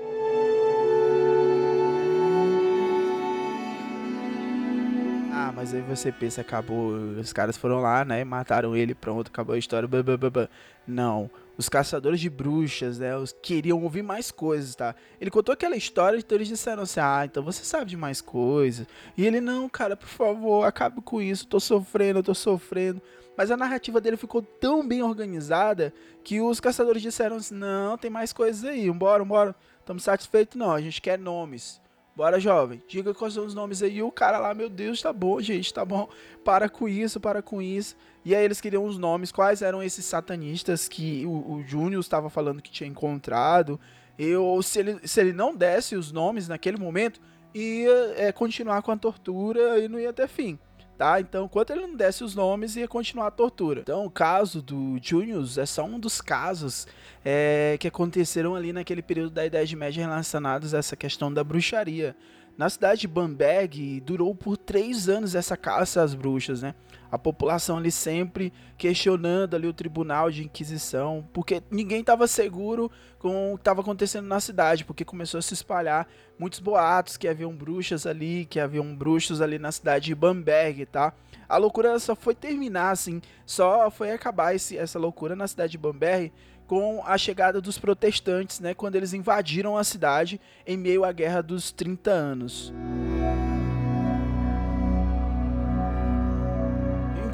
Mas 5.57 5.73
aí 5.73 5.81
você 5.81 6.11
pensa, 6.11 6.41
acabou, 6.41 6.91
os 7.19 7.33
caras 7.33 7.57
foram 7.57 7.79
lá, 7.79 8.05
né, 8.05 8.23
mataram 8.23 8.75
ele, 8.75 8.93
pronto, 8.93 9.29
acabou 9.29 9.55
a 9.55 9.57
história, 9.57 9.87
blá, 9.87 10.03
blá, 10.03 10.15
blá, 10.15 10.29
blá. 10.29 10.49
Não, 10.85 11.31
os 11.57 11.67
caçadores 11.67 12.19
de 12.19 12.29
bruxas, 12.29 12.99
né, 12.99 13.17
os 13.17 13.31
queriam 13.41 13.81
ouvir 13.81 14.03
mais 14.03 14.29
coisas, 14.29 14.75
tá? 14.75 14.93
Ele 15.19 15.31
contou 15.31 15.51
aquela 15.51 15.75
história, 15.75 16.15
então 16.15 16.37
eles 16.37 16.47
disseram 16.47 16.83
assim, 16.83 16.99
ah, 16.99 17.23
então 17.25 17.41
você 17.41 17.63
sabe 17.63 17.89
de 17.89 17.97
mais 17.97 18.21
coisas. 18.21 18.85
E 19.17 19.25
ele, 19.25 19.41
não, 19.41 19.67
cara, 19.67 19.97
por 19.97 20.07
favor, 20.07 20.63
acabe 20.63 21.01
com 21.01 21.19
isso, 21.19 21.47
tô 21.47 21.59
sofrendo, 21.59 22.21
tô 22.21 22.35
sofrendo. 22.35 23.01
Mas 23.35 23.49
a 23.49 23.57
narrativa 23.57 23.99
dele 23.99 24.15
ficou 24.15 24.43
tão 24.43 24.87
bem 24.87 25.01
organizada 25.01 25.91
que 26.23 26.39
os 26.39 26.59
caçadores 26.59 27.01
disseram 27.01 27.37
assim, 27.37 27.55
não, 27.55 27.97
tem 27.97 28.11
mais 28.11 28.31
coisas 28.31 28.63
aí, 28.63 28.91
bora, 28.91 29.25
bora, 29.25 29.55
estamos 29.79 30.03
satisfeitos 30.03 30.55
não, 30.55 30.69
a 30.69 30.81
gente 30.81 31.01
quer 31.01 31.17
nomes. 31.17 31.81
Bora, 32.17 32.39
jovem. 32.39 32.81
Diga 32.87 33.13
quais 33.13 33.35
são 33.35 33.45
os 33.45 33.53
nomes 33.53 33.83
aí. 33.83 33.97
E 33.97 34.01
o 34.01 34.11
cara 34.11 34.39
lá, 34.39 34.51
meu 34.51 34.69
Deus, 34.69 34.99
tá 34.99 35.13
bom, 35.13 35.39
gente, 35.39 35.71
tá 35.71 35.85
bom. 35.85 36.09
Para 36.43 36.67
com 36.67 36.89
isso, 36.89 37.19
para 37.19 37.43
com 37.43 37.61
isso. 37.61 37.95
E 38.25 38.33
aí 38.33 38.43
eles 38.43 38.59
queriam 38.59 38.83
os 38.85 38.97
nomes. 38.97 39.31
Quais 39.31 39.61
eram 39.61 39.83
esses 39.83 40.03
satanistas 40.03 40.87
que 40.87 41.23
o, 41.27 41.57
o 41.57 41.63
Júnior 41.63 42.01
estava 42.01 42.27
falando 42.27 42.59
que 42.59 42.71
tinha 42.71 42.89
encontrado. 42.89 43.79
Eu, 44.17 44.59
se 44.63 44.79
ele, 44.79 45.07
se 45.07 45.21
ele 45.21 45.31
não 45.31 45.55
desse 45.55 45.95
os 45.95 46.11
nomes 46.11 46.47
naquele 46.47 46.77
momento, 46.77 47.21
ia 47.53 48.15
é, 48.17 48.31
continuar 48.31 48.81
com 48.81 48.91
a 48.91 48.97
tortura 48.97 49.77
e 49.77 49.87
não 49.87 49.99
ia 49.99 50.11
ter 50.11 50.27
fim 50.27 50.57
tá? 50.97 51.19
Então, 51.19 51.45
enquanto 51.45 51.71
ele 51.71 51.81
não 51.81 51.95
desse 51.95 52.23
os 52.23 52.33
nomes, 52.33 52.75
ia 52.75 52.87
continuar 52.87 53.27
a 53.27 53.31
tortura. 53.31 53.81
Então, 53.81 54.05
o 54.05 54.09
caso 54.09 54.61
do 54.61 54.97
Junius 55.01 55.57
é 55.57 55.65
só 55.65 55.85
um 55.85 55.99
dos 55.99 56.19
casos 56.19 56.87
é, 57.23 57.77
que 57.79 57.87
aconteceram 57.87 58.55
ali 58.55 58.73
naquele 58.73 59.01
período 59.01 59.31
da 59.31 59.45
Idade 59.45 59.75
Média 59.75 60.03
relacionados 60.03 60.73
a 60.73 60.79
essa 60.79 60.95
questão 60.95 61.31
da 61.31 61.43
bruxaria. 61.43 62.15
Na 62.57 62.71
cidade 62.71 63.01
de 63.01 63.07
Bamberg, 63.07 64.01
durou 64.01 64.33
por 64.33 64.57
três 64.57 65.07
anos 65.07 65.35
essa 65.35 65.55
caça 65.55 66.01
às 66.01 66.15
bruxas, 66.15 66.63
né? 66.63 66.73
A 67.11 67.17
população 67.17 67.77
ali 67.77 67.91
sempre 67.91 68.51
questionando 68.75 69.55
ali 69.55 69.67
o 69.67 69.73
tribunal 69.73 70.31
de 70.31 70.43
inquisição, 70.43 71.23
porque 71.31 71.61
ninguém 71.69 71.99
estava 71.99 72.25
seguro 72.27 72.91
com 73.19 73.53
o 73.53 73.57
que 73.57 73.61
estava 73.61 73.81
acontecendo 73.81 74.25
na 74.25 74.39
cidade, 74.39 74.85
porque 74.85 75.05
começou 75.05 75.37
a 75.37 75.41
se 75.41 75.53
espalhar 75.53 76.07
muitos 76.39 76.59
boatos 76.59 77.15
que 77.15 77.27
haviam 77.27 77.55
bruxas 77.55 78.07
ali, 78.07 78.45
que 78.45 78.59
haviam 78.59 78.95
bruxos 78.95 79.39
ali 79.39 79.59
na 79.59 79.71
cidade 79.71 80.05
de 80.05 80.15
Bamberg, 80.15 80.87
tá? 80.87 81.13
A 81.47 81.57
loucura 81.57 81.99
só 81.99 82.15
foi 82.15 82.33
terminar 82.33 82.89
assim, 82.89 83.21
só 83.45 83.91
foi 83.91 84.11
acabar 84.11 84.55
esse, 84.55 84.75
essa 84.75 84.97
loucura 84.97 85.35
na 85.35 85.47
cidade 85.47 85.73
de 85.73 85.77
Bamberg 85.77 86.33
com 86.67 87.01
a 87.05 87.17
chegada 87.17 87.61
dos 87.61 87.77
protestantes, 87.77 88.59
né, 88.59 88.73
quando 88.73 88.95
eles 88.95 89.13
invadiram 89.13 89.77
a 89.77 89.83
cidade 89.83 90.39
em 90.65 90.77
meio 90.77 91.03
à 91.03 91.11
Guerra 91.11 91.41
dos 91.41 91.71
30 91.71 92.11
Anos. 92.11 92.73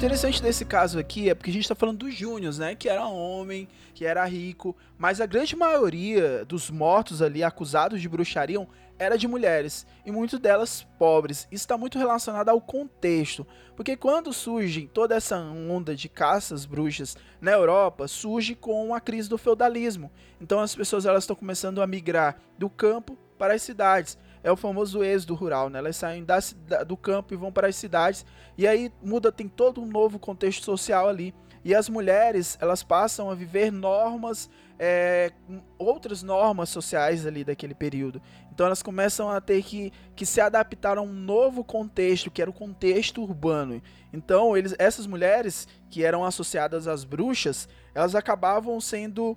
Interessante 0.04 0.42
desse 0.42 0.66
caso 0.66 0.98
aqui 0.98 1.30
é 1.30 1.34
porque 1.34 1.48
a 1.48 1.52
gente 1.52 1.62
está 1.62 1.74
falando 1.74 2.00
dos 2.00 2.14
Júniors, 2.14 2.58
né? 2.58 2.74
Que 2.74 2.90
era 2.90 3.06
homem, 3.06 3.66
que 3.94 4.04
era 4.04 4.22
rico, 4.26 4.76
mas 4.98 5.18
a 5.18 5.24
grande 5.24 5.56
maioria 5.56 6.44
dos 6.44 6.68
mortos 6.68 7.22
ali 7.22 7.42
acusados 7.42 8.02
de 8.02 8.08
bruxaria 8.08 8.68
era 8.98 9.16
de 9.16 9.26
mulheres, 9.26 9.86
e 10.04 10.12
muitas 10.12 10.38
delas 10.38 10.86
pobres. 10.98 11.48
Isso 11.50 11.64
está 11.64 11.78
muito 11.78 11.98
relacionado 11.98 12.50
ao 12.50 12.60
contexto, 12.60 13.46
porque 13.74 13.96
quando 13.96 14.30
surge 14.30 14.90
toda 14.92 15.16
essa 15.16 15.38
onda 15.38 15.96
de 15.96 16.06
caças 16.10 16.66
bruxas 16.66 17.16
na 17.40 17.52
Europa, 17.52 18.06
surge 18.06 18.54
com 18.54 18.94
a 18.94 19.00
crise 19.00 19.30
do 19.30 19.38
feudalismo. 19.38 20.12
Então 20.38 20.60
as 20.60 20.74
pessoas 20.74 21.06
elas 21.06 21.24
estão 21.24 21.34
começando 21.34 21.80
a 21.80 21.86
migrar 21.86 22.36
do 22.58 22.68
campo 22.68 23.16
para 23.38 23.54
as 23.54 23.62
cidades. 23.62 24.18
É 24.44 24.52
o 24.52 24.56
famoso 24.56 25.02
êxodo 25.02 25.34
rural, 25.34 25.70
né? 25.70 25.78
Elas 25.78 25.96
saem 25.96 26.22
da, 26.22 26.38
do 26.86 26.96
campo 26.96 27.32
e 27.32 27.36
vão 27.36 27.50
para 27.50 27.66
as 27.66 27.74
cidades, 27.74 28.24
e 28.56 28.68
aí 28.68 28.92
muda, 29.02 29.32
tem 29.32 29.48
todo 29.48 29.80
um 29.80 29.86
novo 29.86 30.18
contexto 30.18 30.62
social 30.62 31.08
ali. 31.08 31.34
E 31.64 31.74
as 31.74 31.88
mulheres, 31.88 32.58
elas 32.60 32.82
passam 32.82 33.30
a 33.30 33.34
viver 33.34 33.72
normas, 33.72 34.50
é, 34.78 35.32
outras 35.78 36.22
normas 36.22 36.68
sociais 36.68 37.24
ali 37.24 37.42
daquele 37.42 37.74
período. 37.74 38.20
Então 38.52 38.66
elas 38.66 38.82
começam 38.82 39.30
a 39.30 39.40
ter 39.40 39.62
que, 39.62 39.90
que 40.14 40.26
se 40.26 40.42
adaptar 40.42 40.98
a 40.98 41.02
um 41.02 41.12
novo 41.12 41.64
contexto, 41.64 42.30
que 42.30 42.42
era 42.42 42.50
o 42.50 42.54
contexto 42.54 43.22
urbano. 43.22 43.80
Então 44.12 44.54
eles, 44.54 44.74
essas 44.78 45.06
mulheres 45.06 45.66
que 45.88 46.04
eram 46.04 46.22
associadas 46.22 46.86
às 46.86 47.02
bruxas, 47.02 47.66
elas 47.94 48.14
acabavam 48.14 48.78
sendo 48.78 49.34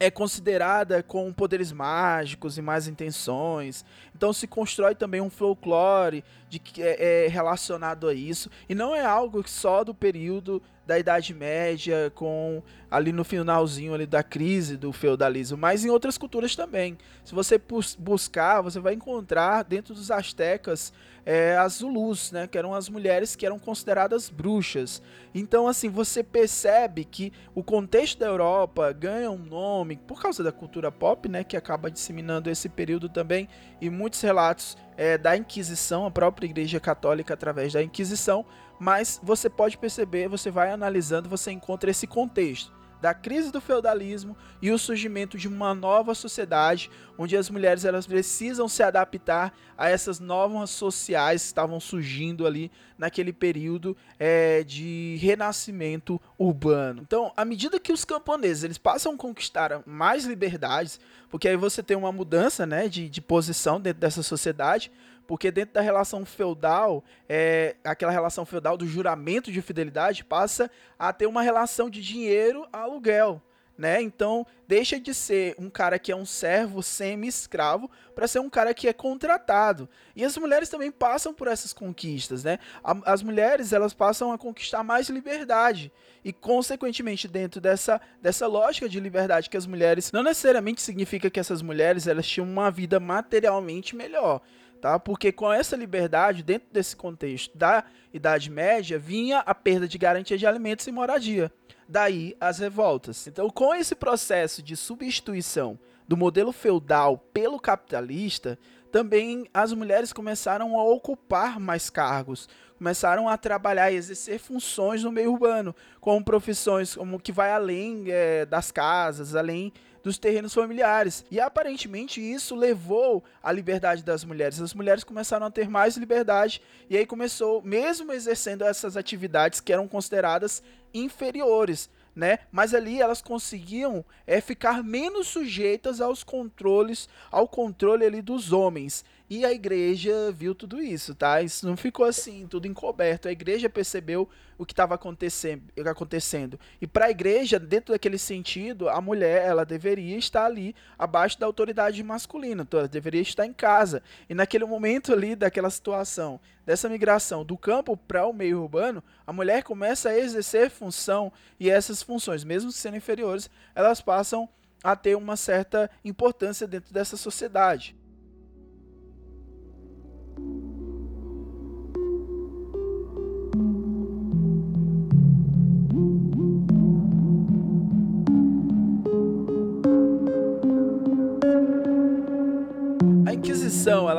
é 0.00 0.10
considerada 0.10 1.02
com 1.02 1.30
poderes 1.30 1.70
mágicos 1.70 2.56
e 2.56 2.62
más 2.62 2.88
intenções. 2.88 3.84
Então 4.16 4.32
se 4.32 4.46
constrói 4.46 4.94
também 4.94 5.20
um 5.20 5.28
folclore 5.28 6.24
de 6.48 6.58
que 6.58 6.82
é, 6.82 7.26
é, 7.26 7.28
relacionado 7.28 8.08
a 8.08 8.14
isso 8.14 8.50
e 8.66 8.74
não 8.74 8.96
é 8.96 9.04
algo 9.04 9.46
só 9.46 9.84
do 9.84 9.94
período 9.94 10.62
da 10.86 10.98
Idade 10.98 11.34
Média 11.34 12.10
com 12.14 12.62
ali 12.90 13.12
no 13.12 13.22
finalzinho 13.24 13.92
ali 13.92 14.06
da 14.06 14.22
crise 14.22 14.76
do 14.76 14.90
feudalismo, 14.90 15.58
mas 15.58 15.84
em 15.84 15.90
outras 15.90 16.16
culturas 16.16 16.56
também. 16.56 16.96
Se 17.22 17.34
você 17.34 17.60
buscar, 17.98 18.62
você 18.62 18.80
vai 18.80 18.94
encontrar 18.94 19.62
dentro 19.62 19.94
dos 19.94 20.10
astecas 20.10 20.92
é, 21.24 21.56
as 21.56 21.74
Zulus, 21.74 22.32
né, 22.32 22.46
que 22.46 22.56
eram 22.58 22.74
as 22.74 22.88
mulheres 22.88 23.36
que 23.36 23.46
eram 23.46 23.58
consideradas 23.58 24.28
bruxas. 24.28 25.02
Então, 25.34 25.68
assim, 25.68 25.88
você 25.88 26.22
percebe 26.22 27.04
que 27.04 27.32
o 27.54 27.62
contexto 27.62 28.18
da 28.18 28.26
Europa 28.26 28.92
ganha 28.92 29.30
um 29.30 29.38
nome 29.38 29.96
por 29.96 30.20
causa 30.20 30.42
da 30.42 30.52
cultura 30.52 30.90
pop, 30.90 31.28
né, 31.28 31.44
que 31.44 31.56
acaba 31.56 31.90
disseminando 31.90 32.50
esse 32.50 32.68
período 32.68 33.08
também, 33.08 33.48
e 33.80 33.88
muitos 33.90 34.20
relatos 34.20 34.76
é, 34.96 35.16
da 35.16 35.36
Inquisição, 35.36 36.06
a 36.06 36.10
própria 36.10 36.46
Igreja 36.46 36.80
Católica 36.80 37.34
através 37.34 37.72
da 37.72 37.82
Inquisição, 37.82 38.44
mas 38.78 39.20
você 39.22 39.50
pode 39.50 39.76
perceber, 39.76 40.28
você 40.28 40.50
vai 40.50 40.70
analisando, 40.70 41.28
você 41.28 41.50
encontra 41.52 41.90
esse 41.90 42.06
contexto 42.06 42.79
da 43.00 43.14
crise 43.14 43.50
do 43.50 43.60
feudalismo 43.60 44.36
e 44.60 44.70
o 44.70 44.78
surgimento 44.78 45.38
de 45.38 45.48
uma 45.48 45.74
nova 45.74 46.14
sociedade 46.14 46.90
onde 47.16 47.36
as 47.36 47.50
mulheres 47.50 47.84
elas 47.84 48.06
precisam 48.06 48.68
se 48.68 48.82
adaptar 48.82 49.52
a 49.76 49.88
essas 49.88 50.18
novas 50.20 50.70
sociais 50.70 51.42
que 51.42 51.46
estavam 51.48 51.78
surgindo 51.78 52.46
ali 52.46 52.70
naquele 52.96 53.32
período 53.32 53.96
é, 54.18 54.62
de 54.62 55.18
renascimento 55.20 56.20
urbano. 56.38 57.02
Então, 57.02 57.32
à 57.36 57.44
medida 57.44 57.80
que 57.80 57.92
os 57.92 58.04
camponeses 58.04 58.64
eles 58.64 58.78
passam 58.78 59.14
a 59.14 59.16
conquistar 59.16 59.82
mais 59.86 60.24
liberdades, 60.24 61.00
porque 61.28 61.48
aí 61.48 61.56
você 61.56 61.82
tem 61.82 61.96
uma 61.96 62.12
mudança 62.12 62.66
né, 62.66 62.88
de, 62.88 63.08
de 63.08 63.20
posição 63.20 63.80
dentro 63.80 64.00
dessa 64.00 64.22
sociedade, 64.22 64.90
porque 65.30 65.52
dentro 65.52 65.74
da 65.74 65.80
relação 65.80 66.26
feudal, 66.26 67.04
é, 67.28 67.76
aquela 67.84 68.10
relação 68.10 68.44
feudal 68.44 68.76
do 68.76 68.84
juramento 68.84 69.52
de 69.52 69.62
fidelidade 69.62 70.24
passa 70.24 70.68
a 70.98 71.12
ter 71.12 71.26
uma 71.26 71.40
relação 71.40 71.88
de 71.88 72.02
dinheiro 72.02 72.66
a 72.72 72.80
aluguel. 72.80 73.40
né? 73.78 74.02
Então, 74.02 74.44
deixa 74.66 74.98
de 74.98 75.14
ser 75.14 75.54
um 75.56 75.70
cara 75.70 76.00
que 76.00 76.10
é 76.10 76.16
um 76.16 76.26
servo 76.26 76.82
semi-escravo 76.82 77.88
para 78.12 78.26
ser 78.26 78.40
um 78.40 78.50
cara 78.50 78.74
que 78.74 78.88
é 78.88 78.92
contratado. 78.92 79.88
E 80.16 80.24
as 80.24 80.36
mulheres 80.36 80.68
também 80.68 80.90
passam 80.90 81.32
por 81.32 81.46
essas 81.46 81.72
conquistas, 81.72 82.42
né? 82.42 82.58
As 82.82 83.22
mulheres, 83.22 83.72
elas 83.72 83.94
passam 83.94 84.32
a 84.32 84.36
conquistar 84.36 84.82
mais 84.82 85.08
liberdade. 85.08 85.92
E, 86.24 86.32
consequentemente, 86.32 87.28
dentro 87.28 87.60
dessa, 87.60 88.00
dessa 88.20 88.48
lógica 88.48 88.88
de 88.88 88.98
liberdade 88.98 89.48
que 89.48 89.56
as 89.56 89.66
mulheres... 89.66 90.10
Não 90.10 90.24
necessariamente 90.24 90.82
significa 90.82 91.30
que 91.30 91.38
essas 91.38 91.62
mulheres, 91.62 92.08
elas 92.08 92.26
tinham 92.26 92.46
uma 92.46 92.68
vida 92.68 92.98
materialmente 92.98 93.94
melhor 93.94 94.42
tá? 94.80 94.98
Porque 94.98 95.30
com 95.30 95.52
essa 95.52 95.76
liberdade, 95.76 96.42
dentro 96.42 96.68
desse 96.72 96.96
contexto 96.96 97.56
da 97.56 97.84
Idade 98.12 98.50
Média, 98.50 98.98
vinha 98.98 99.40
a 99.40 99.54
perda 99.54 99.86
de 99.86 99.98
garantia 99.98 100.38
de 100.38 100.46
alimentos 100.46 100.86
e 100.86 100.92
moradia. 100.92 101.52
Daí 101.88 102.36
as 102.40 102.58
revoltas. 102.58 103.26
Então, 103.26 103.50
com 103.50 103.74
esse 103.74 103.94
processo 103.94 104.62
de 104.62 104.76
substituição 104.76 105.78
do 106.08 106.16
modelo 106.16 106.52
feudal 106.52 107.18
pelo 107.32 107.60
capitalista, 107.60 108.58
também 108.90 109.46
as 109.54 109.72
mulheres 109.72 110.12
começaram 110.12 110.78
a 110.78 110.84
ocupar 110.84 111.60
mais 111.60 111.88
cargos, 111.88 112.48
começaram 112.76 113.28
a 113.28 113.36
trabalhar 113.36 113.90
e 113.90 113.96
exercer 113.96 114.40
funções 114.40 115.04
no 115.04 115.12
meio 115.12 115.32
urbano, 115.32 115.74
como 116.00 116.24
profissões 116.24 116.96
como 116.96 117.20
que 117.20 117.30
vai 117.30 117.52
além 117.52 118.04
é, 118.08 118.44
das 118.46 118.72
casas, 118.72 119.36
além 119.36 119.72
dos 120.02 120.18
terrenos 120.18 120.54
familiares. 120.54 121.24
E 121.30 121.40
aparentemente 121.40 122.20
isso 122.20 122.54
levou 122.54 123.22
à 123.42 123.52
liberdade 123.52 124.02
das 124.02 124.24
mulheres. 124.24 124.60
As 124.60 124.74
mulheres 124.74 125.04
começaram 125.04 125.46
a 125.46 125.50
ter 125.50 125.68
mais 125.68 125.96
liberdade 125.96 126.60
e 126.88 126.96
aí 126.96 127.06
começou, 127.06 127.62
mesmo 127.62 128.12
exercendo 128.12 128.64
essas 128.64 128.96
atividades 128.96 129.60
que 129.60 129.72
eram 129.72 129.86
consideradas 129.86 130.62
inferiores, 130.92 131.88
né? 132.14 132.40
Mas 132.50 132.74
ali 132.74 133.00
elas 133.00 133.22
conseguiam 133.22 134.04
é, 134.26 134.40
ficar 134.40 134.82
menos 134.82 135.28
sujeitas 135.28 136.00
aos 136.00 136.24
controles, 136.24 137.08
ao 137.30 137.46
controle 137.46 138.04
ali 138.04 138.20
dos 138.20 138.52
homens. 138.52 139.04
E 139.32 139.44
a 139.44 139.52
igreja 139.52 140.32
viu 140.32 140.56
tudo 140.56 140.82
isso, 140.82 141.14
tá? 141.14 141.40
Isso 141.40 141.64
não 141.64 141.76
ficou 141.76 142.04
assim, 142.04 142.48
tudo 142.48 142.66
encoberto. 142.66 143.28
A 143.28 143.30
igreja 143.30 143.70
percebeu 143.70 144.28
o 144.58 144.66
que 144.66 144.72
estava 144.72 144.96
acontecendo. 144.96 146.58
E 146.80 146.86
para 146.88 147.04
a 147.04 147.10
igreja, 147.10 147.56
dentro 147.56 147.94
daquele 147.94 148.18
sentido, 148.18 148.88
a 148.88 149.00
mulher, 149.00 149.46
ela 149.46 149.64
deveria 149.64 150.18
estar 150.18 150.46
ali 150.46 150.74
abaixo 150.98 151.38
da 151.38 151.46
autoridade 151.46 152.02
masculina, 152.02 152.62
então 152.62 152.80
ela 152.80 152.88
deveria 152.88 153.20
estar 153.22 153.46
em 153.46 153.52
casa. 153.52 154.02
E 154.28 154.34
naquele 154.34 154.64
momento 154.64 155.12
ali 155.12 155.36
daquela 155.36 155.70
situação, 155.70 156.40
dessa 156.66 156.88
migração 156.88 157.44
do 157.44 157.56
campo 157.56 157.96
para 157.96 158.26
o 158.26 158.32
meio 158.32 158.60
urbano, 158.60 159.00
a 159.24 159.32
mulher 159.32 159.62
começa 159.62 160.08
a 160.08 160.18
exercer 160.18 160.70
função 160.70 161.32
e 161.60 161.70
essas 161.70 162.02
funções, 162.02 162.42
mesmo 162.42 162.72
sendo 162.72 162.96
inferiores, 162.96 163.48
elas 163.76 164.00
passam 164.00 164.48
a 164.82 164.96
ter 164.96 165.14
uma 165.14 165.36
certa 165.36 165.88
importância 166.04 166.66
dentro 166.66 166.92
dessa 166.92 167.16
sociedade. 167.16 167.99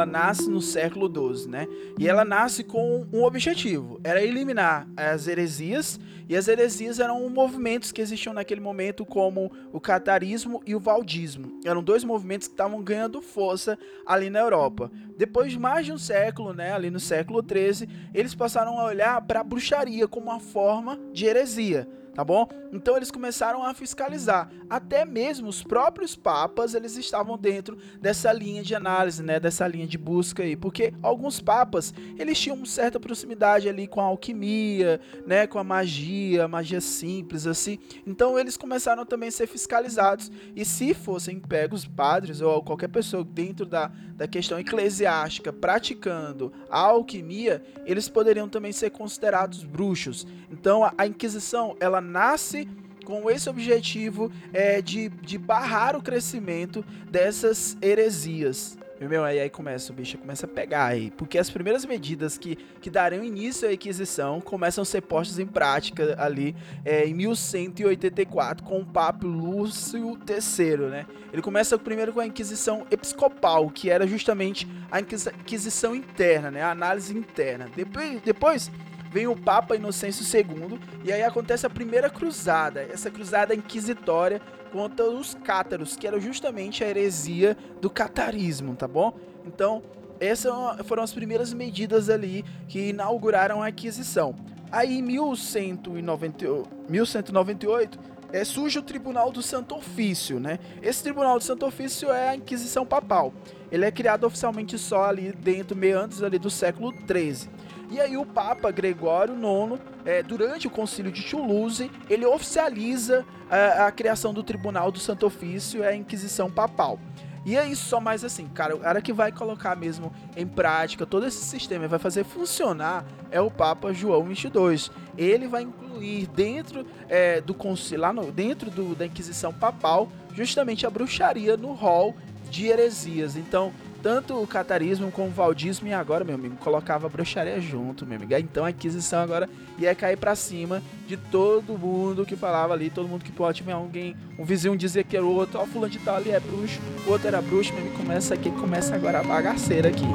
Ela 0.02 0.06
nasce 0.06 0.50
no 0.50 0.62
século 0.62 1.08
XII, 1.08 1.48
né? 1.48 1.68
E 2.00 2.08
ela 2.08 2.26
nasce 2.26 2.64
com 2.64 3.06
um 3.14 3.24
objetivo, 3.24 4.00
era 4.04 4.24
eliminar 4.24 4.88
as 4.98 5.28
heresias, 5.28 6.00
e 6.28 6.36
as 6.36 6.48
heresias 6.48 7.00
eram 7.00 7.30
movimentos 7.30 7.92
que 7.92 8.02
existiam 8.02 8.34
naquele 8.34 8.62
momento 8.62 9.06
como 9.06 9.52
o 9.72 9.80
catarismo 9.80 10.62
e 10.66 10.74
o 10.74 10.80
valdismo. 10.80 11.60
Eram 11.64 11.84
dois 11.84 12.04
movimentos 12.04 12.48
que 12.48 12.54
estavam 12.54 12.82
ganhando 12.82 13.22
força 13.22 13.78
ali 14.06 14.30
na 14.30 14.40
Europa. 14.40 14.90
Depois 15.18 15.52
de 15.52 15.60
mais 15.60 15.86
de 15.86 15.92
um 15.92 15.98
século, 15.98 16.54
né, 16.54 16.74
ali 16.74 16.90
no 16.90 17.00
século 17.00 17.46
XIII, 17.46 17.88
eles 18.14 18.34
passaram 18.34 18.80
a 18.80 18.86
olhar 18.86 19.22
para 19.22 19.42
a 19.42 19.44
bruxaria 19.44 20.08
como 20.08 20.28
uma 20.28 20.40
forma 20.40 20.98
de 21.14 21.26
heresia 21.26 21.88
tá 22.14 22.24
bom? 22.24 22.48
Então 22.72 22.96
eles 22.96 23.12
começaram 23.12 23.64
a 23.64 23.74
fiscalizar. 23.74 24.50
Até 24.70 25.06
mesmo 25.06 25.48
os 25.48 25.64
próprios 25.64 26.16
papas, 26.16 26.74
eles 26.74 26.96
estavam 26.98 27.38
dentro 27.38 27.78
dessa 28.00 28.32
linha 28.32 28.64
de 28.64 28.76
análise, 28.76 29.24
né, 29.24 29.40
dessa 29.40 29.68
linha 29.68 29.88
de 29.88 29.98
busca 29.98 30.44
aí, 30.44 30.56
porque 30.56 30.94
alguns 31.02 31.40
papas, 31.40 31.94
eles 32.18 32.40
tinham 32.40 32.66
certa 32.66 33.00
proximidade 33.00 33.68
ali 33.68 33.88
com 33.88 34.02
a 34.02 34.06
alquimia, 34.06 35.00
né, 35.26 35.48
com 35.48 35.60
a 35.60 35.64
magia, 35.64 36.48
magia 36.48 36.82
simples 36.82 37.48
assim. 37.48 37.80
Então 38.06 38.38
eles 38.38 38.58
começaram 38.58 39.06
também 39.06 39.30
a 39.30 39.32
ser 39.32 39.48
fiscalizados 39.48 40.32
e 40.56 40.66
se 40.66 40.94
fossem 40.94 41.40
pegos 41.40 41.86
padres 41.86 42.42
ou 42.42 42.62
qualquer 42.62 42.90
pessoa 42.90 43.24
dentro 43.24 43.66
da, 43.66 43.92
da 44.16 44.28
questão 44.28 44.60
eclesiástica 44.60 45.52
praticando 45.54 46.52
a 46.70 46.80
alquimia, 46.80 47.62
eles 47.86 48.10
poderiam 48.10 48.50
também 48.50 48.72
ser 48.72 48.90
considerados 48.90 49.64
bruxos. 49.64 50.28
Então 50.50 50.84
a, 50.84 50.94
a 50.98 51.08
Inquisição, 51.08 51.76
ela 51.80 52.01
nasce 52.02 52.68
com 53.06 53.30
esse 53.30 53.50
objetivo 53.50 54.32
é, 54.54 54.82
de, 54.82 55.10
de 55.10 55.38
barrar 55.38 55.96
o 55.96 56.02
crescimento 56.02 56.84
dessas 57.10 57.78
heresias. 57.82 58.78
Meu, 59.10 59.24
aí, 59.24 59.40
aí 59.40 59.50
começa, 59.50 59.92
o 59.92 59.96
bicho 59.96 60.16
começa 60.20 60.46
a 60.46 60.50
pegar 60.50 60.86
aí. 60.86 61.10
Porque 61.10 61.40
as 61.40 61.50
primeiras 61.50 61.84
medidas 61.86 62.38
que, 62.38 62.56
que 62.80 62.88
darão 62.88 63.24
início 63.24 63.68
à 63.68 63.74
Inquisição 63.74 64.40
começam 64.40 64.84
a 64.84 64.86
ser 64.86 65.02
postas 65.02 65.40
em 65.40 65.46
prática 65.48 66.16
ali 66.20 66.56
é, 66.86 67.08
em 67.08 67.14
1184 67.16 68.64
com 68.64 68.80
o 68.80 68.86
Papa 68.86 69.26
Lúcio 69.26 70.20
III, 70.28 70.78
né? 70.90 71.08
Ele 71.34 71.42
começa 71.42 71.80
primeiro 71.80 72.14
com 72.14 72.20
a 72.20 72.28
Inquisição 72.28 72.86
Episcopal, 72.92 73.72
que 73.72 73.90
era 73.90 74.06
justamente 74.06 74.68
a 74.92 75.00
Inquisição 75.00 75.96
interna, 75.96 76.52
né? 76.52 76.62
A 76.62 76.70
análise 76.70 77.18
interna. 77.18 77.68
Depois, 77.76 78.22
depois 78.22 78.72
vem 79.12 79.28
o 79.28 79.36
Papa 79.36 79.76
Inocêncio 79.76 80.26
II 80.26 80.80
e 81.04 81.12
aí 81.12 81.22
acontece 81.22 81.66
a 81.66 81.70
primeira 81.70 82.10
cruzada, 82.10 82.82
essa 82.82 83.12
cruzada 83.12 83.54
inquisitória 83.54 84.42
contra 84.72 85.06
os 85.10 85.36
cátaros, 85.44 85.98
que 85.98 86.08
era 86.08 86.20
justamente 86.20 86.84
a 86.84 86.88
heresia 86.88 87.58
do 87.82 87.90
catarismo, 87.90 88.74
tá 88.74 88.88
bom? 88.88 89.14
Então, 89.46 89.84
essas 90.20 90.54
foram 90.86 91.04
as 91.04 91.12
primeiras 91.12 91.54
medidas 91.54 92.10
ali 92.10 92.46
que 92.70 92.90
inauguraram 92.90 93.62
a 93.62 93.70
Inquisição. 93.70 94.34
Aí 94.72 95.00
em 95.00 95.02
1198, 95.02 96.70
1198 96.88 98.00
é, 98.32 98.46
surge 98.46 98.80
o 98.80 98.82
Tribunal 98.82 99.32
do 99.32 99.42
Santo 99.42 99.76
Ofício, 99.76 100.40
né? 100.40 100.60
Esse 100.82 101.04
Tribunal 101.04 101.38
do 101.38 101.44
Santo 101.44 101.66
Ofício 101.66 102.10
é 102.10 102.30
a 102.30 102.36
Inquisição 102.36 102.86
Papal. 102.86 103.34
Ele 103.70 103.84
é 103.84 103.92
criado 103.92 104.26
oficialmente 104.26 104.78
só 104.78 105.06
ali 105.06 105.34
dentro, 105.34 105.76
meio 105.76 106.00
antes 106.00 106.24
ali 106.24 106.40
do 106.40 106.50
século 106.50 106.94
XIII. 106.94 107.50
E 107.92 108.00
aí 108.00 108.16
o 108.16 108.26
Papa 108.26 108.72
Gregório 108.72 109.36
IX, 109.36 109.82
é, 110.06 110.24
durante 110.24 110.66
o 110.66 110.70
Concílio 110.70 111.12
de 111.12 111.30
Toulouse, 111.30 111.92
ele 112.10 112.26
oficializa 112.26 113.26
a, 113.50 113.58
é, 113.58 113.82
a 113.82 113.92
criação 113.92 114.34
do 114.34 114.42
Tribunal 114.42 114.90
do 114.94 114.98
Santo 114.98 115.26
Ofício, 115.26 115.84
é 115.84 115.90
a 115.90 115.96
Inquisição 115.96 116.50
Papal. 116.50 116.98
E 117.46 117.58
é 117.58 117.68
isso 117.68 117.84
só 117.86 118.00
mais 118.00 118.24
assim, 118.24 118.48
cara, 118.48 118.78
o 118.78 118.80
cara 118.80 119.02
que 119.02 119.12
vai 119.12 119.30
colocar 119.30 119.76
mesmo 119.76 120.14
em 120.38 120.48
prática 120.48 121.06
todo 121.06 121.26
esse 121.26 121.44
sistema, 121.44 121.86
vai 121.86 122.00
fazer 122.00 122.24
funcionar, 122.24 123.04
é 123.30 123.42
o 123.42 123.52
Papa 123.52 123.92
João 123.92 124.24
22. 124.24 124.90
Ele 125.18 125.50
vai 125.50 125.64
incluir 125.64 126.28
dentro 126.28 126.86
é, 127.10 127.42
do 127.42 127.54
lá 127.98 128.14
no, 128.14 128.32
dentro 128.32 128.72
do, 128.72 128.96
da 128.96 129.06
Inquisição 129.06 129.52
Papal, 129.52 130.08
justamente 130.34 130.88
a 130.88 130.90
bruxaria 130.90 131.58
no 131.58 131.74
rol 131.74 132.16
de 132.50 132.68
heresias. 132.68 133.36
Então, 133.36 133.74
tanto 134.02 134.42
o 134.42 134.48
catarismo 134.48 135.12
como 135.12 135.28
o 135.28 135.32
valdismo 135.32 135.88
e 135.88 135.94
agora, 135.94 136.24
meu 136.24 136.36
amigo, 136.36 136.56
colocava 136.58 137.08
bruxaria 137.08 137.62
junto, 137.62 138.06
meu 138.06 138.18
amigo. 138.18 138.34
Então 138.36 138.66
a 138.66 138.70
aquisição 138.70 139.22
agora 139.22 139.50
ia 139.78 139.94
cair 139.94 140.18
para 140.18 140.36
cima 140.36 140.82
de 141.08 141.18
todo 141.18 141.78
mundo 141.78 142.26
que 142.26 142.36
falava 142.36 142.74
ali, 142.74 142.90
todo 142.90 143.08
mundo 143.08 143.24
que 143.24 143.32
pode 143.32 143.64
ver 143.64 143.74
alguém, 143.74 144.16
um 144.38 144.46
vizinho 144.46 144.76
dizer 144.76 145.04
que 145.04 145.16
era 145.16 145.26
o 145.26 145.34
outro, 145.34 145.60
ó, 145.60 145.66
fulano 145.66 145.92
de 145.92 146.00
tal 146.00 146.16
ali 146.16 146.32
é 146.32 146.40
bruxo, 146.40 146.80
o 147.06 147.12
outro 147.12 147.28
era 147.28 147.42
bruxo, 147.42 147.74
meu 147.74 147.84
amigo, 147.84 147.98
começa 147.98 148.34
aqui, 148.34 148.50
começa 148.52 148.96
agora 148.96 149.20
a 149.20 149.24
bagaceira 149.24 149.90
aqui. 149.90 150.06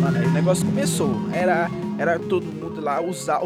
Mano, 0.00 0.18
aí 0.18 0.26
o 0.26 0.30
negócio 0.30 0.64
começou, 0.64 1.28
era, 1.32 1.68
era 1.98 2.18
todo 2.18 2.44
mundo 2.44 2.80
lá 2.80 3.00
usar, 3.00 3.40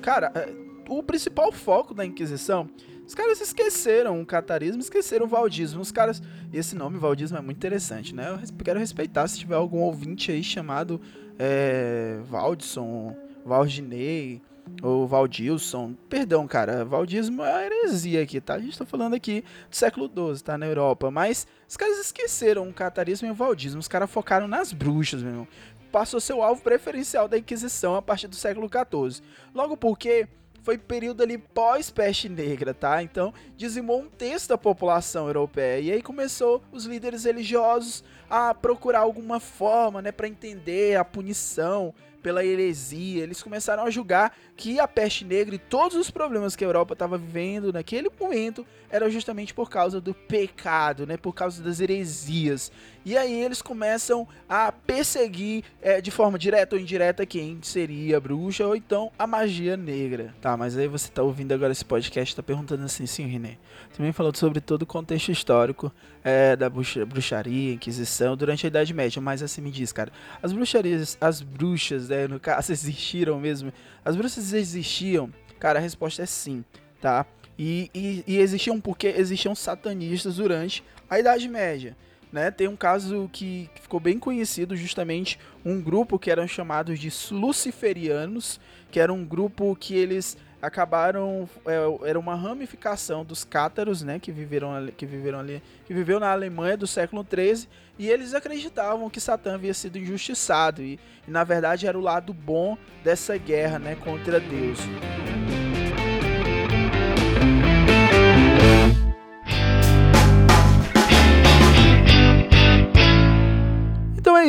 cara, 0.00 0.30
é, 0.34 0.61
o 0.88 1.02
principal 1.02 1.52
foco 1.52 1.94
da 1.94 2.04
Inquisição 2.04 2.68
os 3.06 3.14
caras 3.14 3.40
esqueceram 3.40 4.20
o 4.20 4.26
catarismo, 4.26 4.80
esqueceram 4.80 5.26
o 5.26 5.28
valdismo. 5.28 5.80
Os 5.80 5.92
caras. 5.92 6.22
Esse 6.52 6.74
nome, 6.74 6.98
valdismo, 6.98 7.36
é 7.36 7.40
muito 7.40 7.56
interessante, 7.56 8.14
né? 8.14 8.30
Eu 8.30 8.38
quero 8.64 8.78
respeitar 8.78 9.26
se 9.28 9.38
tiver 9.38 9.54
algum 9.54 9.80
ouvinte 9.80 10.30
aí 10.30 10.42
chamado 10.42 11.00
é, 11.38 12.18
Valdisson, 12.24 13.16
Valdinei 13.44 14.40
ou 14.82 15.06
Valdilson. 15.06 15.94
Perdão, 16.08 16.46
cara. 16.46 16.84
Valdismo 16.84 17.42
é 17.42 17.66
heresia 17.66 18.22
aqui, 18.22 18.40
tá? 18.40 18.54
A 18.54 18.60
gente 18.60 18.78
tá 18.78 18.86
falando 18.86 19.14
aqui 19.14 19.44
do 19.68 19.76
século 19.76 20.06
XII, 20.06 20.42
tá? 20.42 20.56
Na 20.56 20.66
Europa. 20.66 21.10
Mas 21.10 21.46
os 21.68 21.76
caras 21.76 21.98
esqueceram 21.98 22.68
o 22.68 22.72
catarismo 22.72 23.26
e 23.26 23.30
o 23.30 23.34
valdismo. 23.34 23.80
Os 23.80 23.88
caras 23.88 24.10
focaram 24.10 24.46
nas 24.46 24.72
bruxas, 24.72 25.22
meu 25.22 25.32
irmão 25.32 25.48
passou 25.92 26.18
o 26.38 26.42
alvo 26.42 26.62
preferencial 26.62 27.28
da 27.28 27.36
Inquisição 27.36 27.94
a 27.94 28.00
partir 28.00 28.26
do 28.26 28.34
século 28.34 28.66
XIV. 28.66 29.22
Logo 29.54 29.76
porque 29.76 30.26
foi 30.62 30.78
período 30.78 31.22
ali 31.22 31.36
pós-peste 31.36 32.28
negra, 32.28 32.72
tá? 32.72 33.02
Então 33.02 33.34
dizimou 33.56 34.00
um 34.00 34.08
terço 34.08 34.48
da 34.48 34.56
população 34.56 35.26
europeia 35.26 35.80
e 35.80 35.92
aí 35.92 36.02
começou 36.02 36.62
os 36.70 36.84
líderes 36.84 37.24
religiosos 37.24 38.04
a 38.32 38.54
procurar 38.54 39.00
alguma 39.00 39.38
forma, 39.38 40.00
né, 40.00 40.10
para 40.10 40.26
entender 40.26 40.96
a 40.96 41.04
punição 41.04 41.92
pela 42.22 42.42
heresia. 42.42 43.22
Eles 43.22 43.42
começaram 43.42 43.84
a 43.84 43.90
julgar 43.90 44.34
que 44.56 44.80
a 44.80 44.88
peste 44.88 45.22
negra 45.22 45.54
e 45.54 45.58
todos 45.58 45.96
os 45.98 46.10
problemas 46.10 46.56
que 46.56 46.64
a 46.64 46.66
Europa 46.66 46.94
estava 46.94 47.18
vivendo 47.18 47.72
naquele 47.72 48.08
momento 48.18 48.64
eram 48.88 49.10
justamente 49.10 49.52
por 49.52 49.68
causa 49.68 50.00
do 50.00 50.14
pecado, 50.14 51.06
né? 51.06 51.16
Por 51.16 51.34
causa 51.34 51.62
das 51.62 51.80
heresias. 51.80 52.70
E 53.04 53.16
aí 53.16 53.42
eles 53.42 53.60
começam 53.60 54.28
a 54.48 54.70
perseguir 54.70 55.64
é, 55.80 56.00
de 56.00 56.10
forma 56.10 56.38
direta 56.38 56.76
ou 56.76 56.80
indireta 56.80 57.26
quem 57.26 57.58
seria 57.62 58.18
a 58.18 58.20
bruxa 58.20 58.66
ou 58.66 58.76
então 58.76 59.10
a 59.18 59.26
magia 59.26 59.76
negra. 59.76 60.32
Tá, 60.40 60.56
mas 60.56 60.76
aí 60.76 60.86
você 60.86 61.10
tá 61.10 61.22
ouvindo 61.22 61.52
agora 61.52 61.72
esse 61.72 61.84
podcast 61.84 62.36
tá 62.36 62.42
perguntando 62.42 62.84
assim, 62.84 63.06
sim, 63.06 63.26
René. 63.26 63.58
Também 63.96 64.12
falou 64.12 64.32
sobre 64.34 64.60
todo 64.60 64.82
o 64.82 64.86
contexto 64.86 65.32
histórico 65.32 65.92
é, 66.22 66.54
da 66.54 66.70
bruxa, 66.70 67.04
bruxaria, 67.04 67.72
inquisição 67.72 68.21
durante 68.36 68.66
a 68.66 68.68
Idade 68.68 68.92
Média. 68.94 69.20
Mas 69.20 69.42
assim 69.42 69.60
me 69.60 69.70
diz, 69.70 69.92
cara, 69.92 70.12
as 70.42 70.52
bruxarias, 70.52 71.16
as 71.20 71.40
bruxas, 71.40 72.08
né, 72.08 72.26
no 72.26 72.38
caso, 72.40 72.72
existiram 72.72 73.38
mesmo? 73.38 73.72
As 74.04 74.16
bruxas 74.16 74.52
existiam? 74.52 75.32
Cara, 75.58 75.78
a 75.78 75.82
resposta 75.82 76.22
é 76.22 76.26
sim, 76.26 76.64
tá? 77.00 77.24
E, 77.58 77.90
e, 77.94 78.24
e 78.26 78.38
existiam 78.38 78.80
porque 78.80 79.06
existiam 79.06 79.54
satanistas 79.54 80.36
durante 80.36 80.82
a 81.08 81.18
Idade 81.18 81.48
Média. 81.48 81.96
Né? 82.32 82.50
Tem 82.50 82.66
um 82.66 82.76
caso 82.76 83.28
que, 83.30 83.68
que 83.74 83.82
ficou 83.82 84.00
bem 84.00 84.18
conhecido, 84.18 84.74
justamente 84.74 85.38
um 85.64 85.80
grupo 85.80 86.18
que 86.18 86.30
eram 86.30 86.48
chamados 86.48 86.98
de 86.98 87.12
luciferianos, 87.30 88.58
que 88.90 88.98
era 88.98 89.12
um 89.12 89.22
grupo 89.22 89.76
que 89.76 89.94
eles 89.94 90.36
acabaram 90.62 91.48
é, 91.66 92.08
era 92.08 92.18
uma 92.18 92.36
ramificação 92.36 93.24
dos 93.24 93.42
cátaros, 93.42 94.02
né, 94.02 94.20
que 94.20 94.30
viveram 94.30 94.72
ali, 94.72 94.92
que 94.92 95.04
viveram 95.04 95.40
ali, 95.40 95.60
que 95.84 95.92
viveu 95.92 96.20
na 96.20 96.30
Alemanha 96.30 96.76
do 96.76 96.86
século 96.86 97.24
13, 97.24 97.68
e 97.98 98.08
eles 98.08 98.32
acreditavam 98.32 99.10
que 99.10 99.20
Satã 99.20 99.54
havia 99.54 99.74
sido 99.74 99.98
injustiçado 99.98 100.80
e, 100.80 101.00
e 101.26 101.30
na 101.30 101.42
verdade 101.42 101.86
era 101.86 101.98
o 101.98 102.00
lado 102.00 102.32
bom 102.32 102.78
dessa 103.02 103.36
guerra, 103.36 103.80
né, 103.80 103.96
contra 103.96 104.38
Deus. 104.38 104.78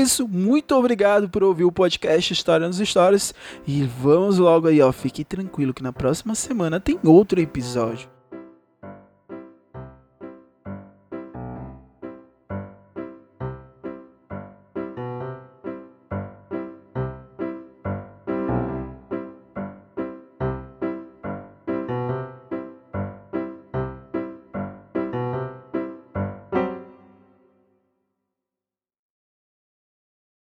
Isso. 0.04 0.28
Muito 0.28 0.76
obrigado 0.76 1.28
por 1.30 1.44
ouvir 1.44 1.63
o 1.63 1.72
podcast 1.72 2.32
História 2.32 2.68
nos 2.68 2.78
Stories. 2.78 3.34
E 3.66 3.84
vamos 3.84 4.38
logo 4.38 4.68
aí, 4.68 4.82
ó. 4.82 4.92
Fique 4.92 5.24
tranquilo 5.24 5.74
que 5.74 5.82
na 5.82 5.92
próxima 5.92 6.36
semana 6.36 6.80
tem 6.80 7.00
outro 7.04 7.39
episódio. 7.39 8.12